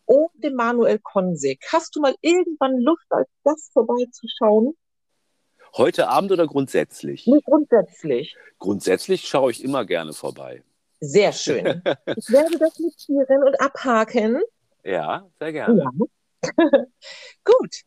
und 0.06 0.30
dem 0.36 0.56
Manuel 0.56 1.00
Konsig. 1.00 1.64
Hast 1.72 1.96
du 1.96 2.02
mal 2.02 2.16
irgendwann 2.22 2.78
Lust, 2.80 3.06
als 3.10 3.30
Gast 3.44 3.72
vorbeizuschauen? 3.74 4.76
heute 5.78 6.08
Abend 6.08 6.32
oder 6.32 6.48
grundsätzlich? 6.48 7.28
Nee, 7.28 7.40
grundsätzlich. 7.46 8.36
Grundsätzlich 8.60 9.28
schaue 9.28 9.52
ich 9.52 9.64
immer 9.64 9.86
gerne 9.86 10.14
vorbei. 10.14 10.64
Sehr 11.00 11.32
schön. 11.32 11.82
Ich 12.18 12.30
werde 12.30 12.58
das 12.60 12.78
notieren 12.80 13.44
und 13.44 13.60
abhaken. 13.60 14.42
Ja, 14.84 15.30
sehr 15.40 15.52
gerne. 15.52 15.84
Ja. 15.84 16.44
Gut, 17.44 17.82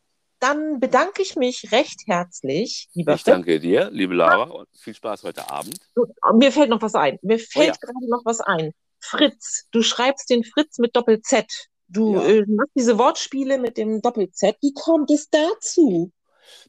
dann 0.45 0.79
bedanke 0.79 1.21
ich 1.21 1.35
mich 1.35 1.71
recht 1.71 2.01
herzlich, 2.05 2.87
lieber 2.93 3.15
Ich 3.15 3.21
Fritz. 3.21 3.33
danke 3.33 3.59
dir, 3.59 3.89
liebe 3.91 4.13
Laura, 4.13 4.43
und 4.43 4.67
viel 4.77 4.93
Spaß 4.93 5.23
heute 5.23 5.49
Abend. 5.49 5.77
Mir 6.35 6.51
fällt 6.51 6.69
noch 6.69 6.81
was 6.81 6.93
ein. 6.95 7.17
Mir 7.23 7.39
fällt 7.39 7.67
ja. 7.67 7.73
gerade 7.81 8.09
noch 8.09 8.21
was 8.25 8.41
ein. 8.41 8.71
Fritz, 8.99 9.65
du 9.71 9.81
schreibst 9.81 10.29
den 10.29 10.43
Fritz 10.43 10.77
mit 10.77 10.95
Doppel-Z. 10.95 11.45
Du 11.87 12.15
Ja. 12.15 12.23
äh, 12.27 12.45
machst 12.47 12.71
diese 12.75 12.97
Wortspiele 12.97 13.57
mit 13.57 13.77
dem 13.77 14.01
Doppel-Z. 14.01 14.57
Wie 14.61 14.73
kommt 14.73 15.09
es 15.11 15.29
dazu? 15.29 16.11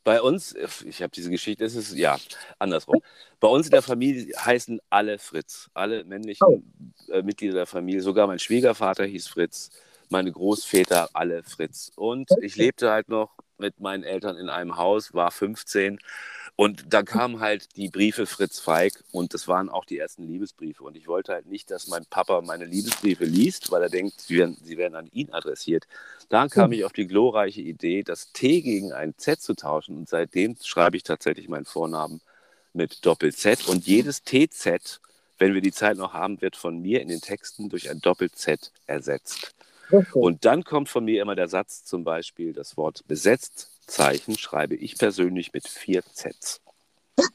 Bei 0.04 0.22
uns, 0.22 0.54
ich 0.84 1.02
habe 1.02 1.10
diese 1.10 1.30
Geschichte, 1.30 1.64
es 1.64 1.74
ist 1.74 1.94
ja 1.94 2.16
andersrum. 2.58 3.00
Bei 3.40 3.48
uns 3.48 3.66
in 3.66 3.72
der 3.72 3.82
Familie 3.82 4.34
heißen 4.38 4.80
alle 4.88 5.18
Fritz, 5.18 5.68
alle 5.74 6.04
männlichen 6.04 6.72
äh, 7.08 7.22
Mitglieder 7.22 7.54
der 7.54 7.66
Familie, 7.66 8.00
sogar 8.00 8.26
mein 8.26 8.38
Schwiegervater 8.38 9.04
hieß 9.04 9.28
Fritz, 9.28 9.70
meine 10.08 10.32
Großväter 10.32 11.10
alle 11.12 11.42
Fritz. 11.42 11.92
Und 11.94 12.30
ich 12.40 12.56
lebte 12.56 12.90
halt 12.90 13.08
noch 13.08 13.35
mit 13.58 13.80
meinen 13.80 14.04
Eltern 14.04 14.36
in 14.36 14.48
einem 14.48 14.76
Haus, 14.76 15.14
war 15.14 15.30
15 15.30 15.98
und 16.58 16.94
da 16.94 17.02
kamen 17.02 17.40
halt 17.40 17.76
die 17.76 17.90
Briefe 17.90 18.24
Fritz 18.24 18.60
Feig 18.60 19.04
und 19.12 19.34
das 19.34 19.46
waren 19.46 19.68
auch 19.68 19.84
die 19.84 19.98
ersten 19.98 20.22
Liebesbriefe 20.22 20.82
und 20.82 20.96
ich 20.96 21.06
wollte 21.06 21.34
halt 21.34 21.46
nicht, 21.46 21.70
dass 21.70 21.86
mein 21.86 22.06
Papa 22.06 22.40
meine 22.40 22.64
Liebesbriefe 22.64 23.26
liest, 23.26 23.70
weil 23.70 23.82
er 23.82 23.90
denkt, 23.90 24.22
sie 24.22 24.38
werden, 24.38 24.56
sie 24.62 24.78
werden 24.78 24.94
an 24.94 25.08
ihn 25.12 25.30
adressiert. 25.32 25.86
Dann 26.30 26.48
kam 26.48 26.72
ich 26.72 26.86
auf 26.86 26.94
die 26.94 27.06
glorreiche 27.06 27.60
Idee, 27.60 28.02
das 28.02 28.32
T 28.32 28.62
gegen 28.62 28.94
ein 28.94 29.14
Z 29.18 29.42
zu 29.42 29.54
tauschen 29.54 29.98
und 29.98 30.08
seitdem 30.08 30.56
schreibe 30.62 30.96
ich 30.96 31.02
tatsächlich 31.02 31.48
meinen 31.48 31.66
Vornamen 31.66 32.22
mit 32.72 33.04
Doppel-Z 33.04 33.68
und 33.68 33.86
jedes 33.86 34.22
TZ, 34.22 35.00
wenn 35.38 35.52
wir 35.52 35.60
die 35.60 35.72
Zeit 35.72 35.98
noch 35.98 36.14
haben, 36.14 36.40
wird 36.40 36.56
von 36.56 36.80
mir 36.80 37.02
in 37.02 37.08
den 37.08 37.20
Texten 37.20 37.68
durch 37.68 37.90
ein 37.90 38.00
Doppel-Z 38.00 38.72
ersetzt. 38.86 39.54
Und 40.14 40.44
dann 40.44 40.64
kommt 40.64 40.88
von 40.88 41.04
mir 41.04 41.22
immer 41.22 41.34
der 41.34 41.48
Satz, 41.48 41.84
zum 41.84 42.04
Beispiel 42.04 42.52
das 42.52 42.76
Wort 42.76 43.06
Besetzt-Zeichen 43.06 44.36
schreibe 44.38 44.74
ich 44.74 44.98
persönlich 44.98 45.52
mit 45.52 45.66
vier 45.68 46.02
Zs. 46.02 46.60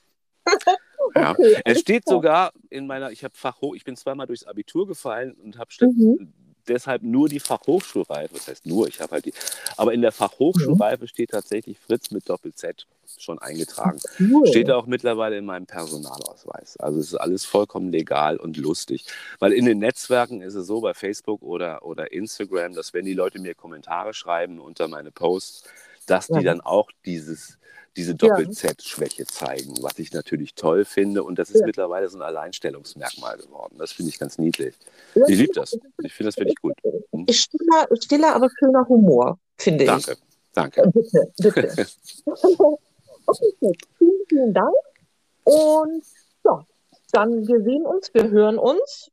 Ja. 1.15 1.31
Okay, 1.31 1.61
Es 1.65 1.79
steht 1.81 2.05
klar. 2.05 2.15
sogar 2.17 2.53
in 2.69 2.87
meiner, 2.87 3.11
ich 3.11 3.23
habe 3.23 3.35
Fachhoch, 3.35 3.75
ich 3.75 3.83
bin 3.83 3.97
zweimal 3.97 4.27
durchs 4.27 4.45
Abitur 4.45 4.87
gefallen 4.87 5.33
und 5.33 5.57
habe 5.57 5.69
Mhm. 5.81 6.31
Deshalb 6.67 7.03
nur 7.03 7.29
die 7.29 7.39
Fachhochschulreife. 7.39 8.33
Das 8.33 8.47
heißt 8.47 8.65
nur, 8.65 8.87
ich 8.87 8.99
habe 9.01 9.11
halt 9.13 9.25
die. 9.25 9.33
Aber 9.77 9.93
in 9.93 10.01
der 10.01 10.11
Fachhochschulreife 10.11 11.07
steht 11.07 11.31
tatsächlich 11.31 11.77
Fritz 11.79 12.11
mit 12.11 12.29
Doppel-Z 12.29 12.85
schon 13.17 13.39
eingetragen. 13.39 13.99
Cool. 14.19 14.47
Steht 14.47 14.71
auch 14.71 14.85
mittlerweile 14.85 15.37
in 15.37 15.45
meinem 15.45 15.65
Personalausweis. 15.65 16.77
Also 16.77 16.99
es 16.99 17.07
ist 17.07 17.15
alles 17.15 17.45
vollkommen 17.45 17.91
legal 17.91 18.37
und 18.37 18.57
lustig. 18.57 19.05
Weil 19.39 19.53
in 19.53 19.65
den 19.65 19.79
Netzwerken 19.79 20.41
ist 20.41 20.55
es 20.55 20.67
so, 20.67 20.81
bei 20.81 20.93
Facebook 20.93 21.41
oder, 21.41 21.83
oder 21.85 22.11
Instagram, 22.13 22.73
dass 22.73 22.93
wenn 22.93 23.05
die 23.05 23.13
Leute 23.13 23.39
mir 23.39 23.53
Kommentare 23.53 24.13
schreiben 24.13 24.59
unter 24.59 24.87
meine 24.87 25.11
Posts, 25.11 25.65
dass 26.07 26.27
die 26.27 26.35
Ja. 26.35 26.41
dann 26.41 26.61
auch 26.61 26.89
dieses, 27.05 27.57
diese 27.97 28.15
Doppel-Z-Schwäche 28.15 29.25
zeigen, 29.25 29.73
was 29.81 29.99
ich 29.99 30.13
natürlich 30.13 30.55
toll 30.55 30.85
finde. 30.85 31.23
Und 31.23 31.37
das 31.39 31.49
ist 31.49 31.59
Ja. 31.61 31.65
mittlerweile 31.65 32.07
so 32.07 32.17
ein 32.17 32.21
Alleinstellungsmerkmal 32.21 33.37
geworden. 33.37 33.75
Das 33.77 33.91
finde 33.91 34.09
ich 34.09 34.19
ganz 34.19 34.37
niedlich. 34.37 34.75
Ja, 35.15 35.23
Ich 35.27 35.37
liebe 35.37 35.53
das. 35.53 35.77
Ich 36.01 36.13
finde 36.13 36.29
das 36.29 36.37
wirklich 36.37 36.55
gut. 36.61 36.73
Hm. 37.11 37.25
Stiller, 37.29 37.87
stiller, 38.01 38.35
aber 38.35 38.49
schöner 38.59 38.87
Humor, 38.87 39.37
finde 39.57 39.85
Danke. 39.85 40.13
ich. 40.13 40.17
Danke. 40.53 40.81
Äh, 40.81 40.91
Bitte, 40.91 41.31
bitte. 41.37 41.87
okay, 43.25 43.53
vielen, 43.97 44.25
vielen 44.27 44.53
Dank. 44.53 44.73
Und 45.43 46.03
ja, 46.45 46.65
dann 47.11 47.47
wir 47.47 47.61
sehen 47.61 47.85
uns, 47.85 48.13
wir 48.13 48.29
hören 48.29 48.57
uns. 48.57 49.11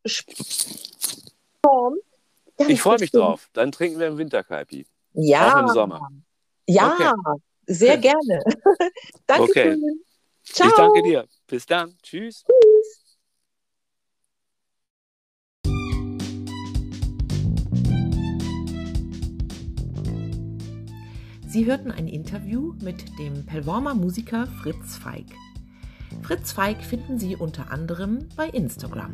Ganz 2.57 2.71
Ich 2.71 2.81
freue 2.83 2.99
mich 2.99 3.11
drauf. 3.11 3.49
Dann 3.53 3.73
trinken 3.73 3.99
wir 4.01 4.07
im 4.09 4.19
Winterkaipi. 4.19 4.87
Ja. 5.15 5.55
Auch 5.55 5.61
im 5.61 5.69
Sommer. 5.69 6.09
Ja, 6.67 6.93
Okay. 6.93 7.41
Sehr 7.69 7.97
gerne. 7.99 8.43
Danke 9.27 9.43
Okay. 9.51 9.63
schön. 9.73 10.05
Ciao. 10.43 10.69
Ich 10.69 10.75
danke 10.75 11.03
dir. 11.03 11.27
Bis 11.47 11.67
dann. 11.67 11.95
Tschüss. 12.03 12.45
Sie 21.47 21.65
hörten 21.65 21.91
ein 21.91 22.09
Interview 22.09 22.75
mit 22.83 23.19
dem 23.19 23.47
Pellwormer 23.47 23.95
Musiker 23.95 24.47
Fritz 24.47 24.97
Feig. 24.97 25.27
Fritz 26.23 26.53
Feig 26.53 26.83
finden 26.83 27.19
Sie 27.19 27.37
unter 27.37 27.71
anderem 27.71 28.29
bei 28.37 28.49
Instagram. 28.49 29.13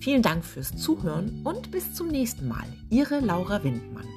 Vielen 0.00 0.22
Dank 0.22 0.44
fürs 0.44 0.76
Zuhören 0.76 1.42
und 1.44 1.70
bis 1.70 1.94
zum 1.94 2.08
nächsten 2.08 2.48
Mal. 2.48 2.66
Ihre 2.90 3.20
Laura 3.20 3.62
Windmann. 3.62 4.08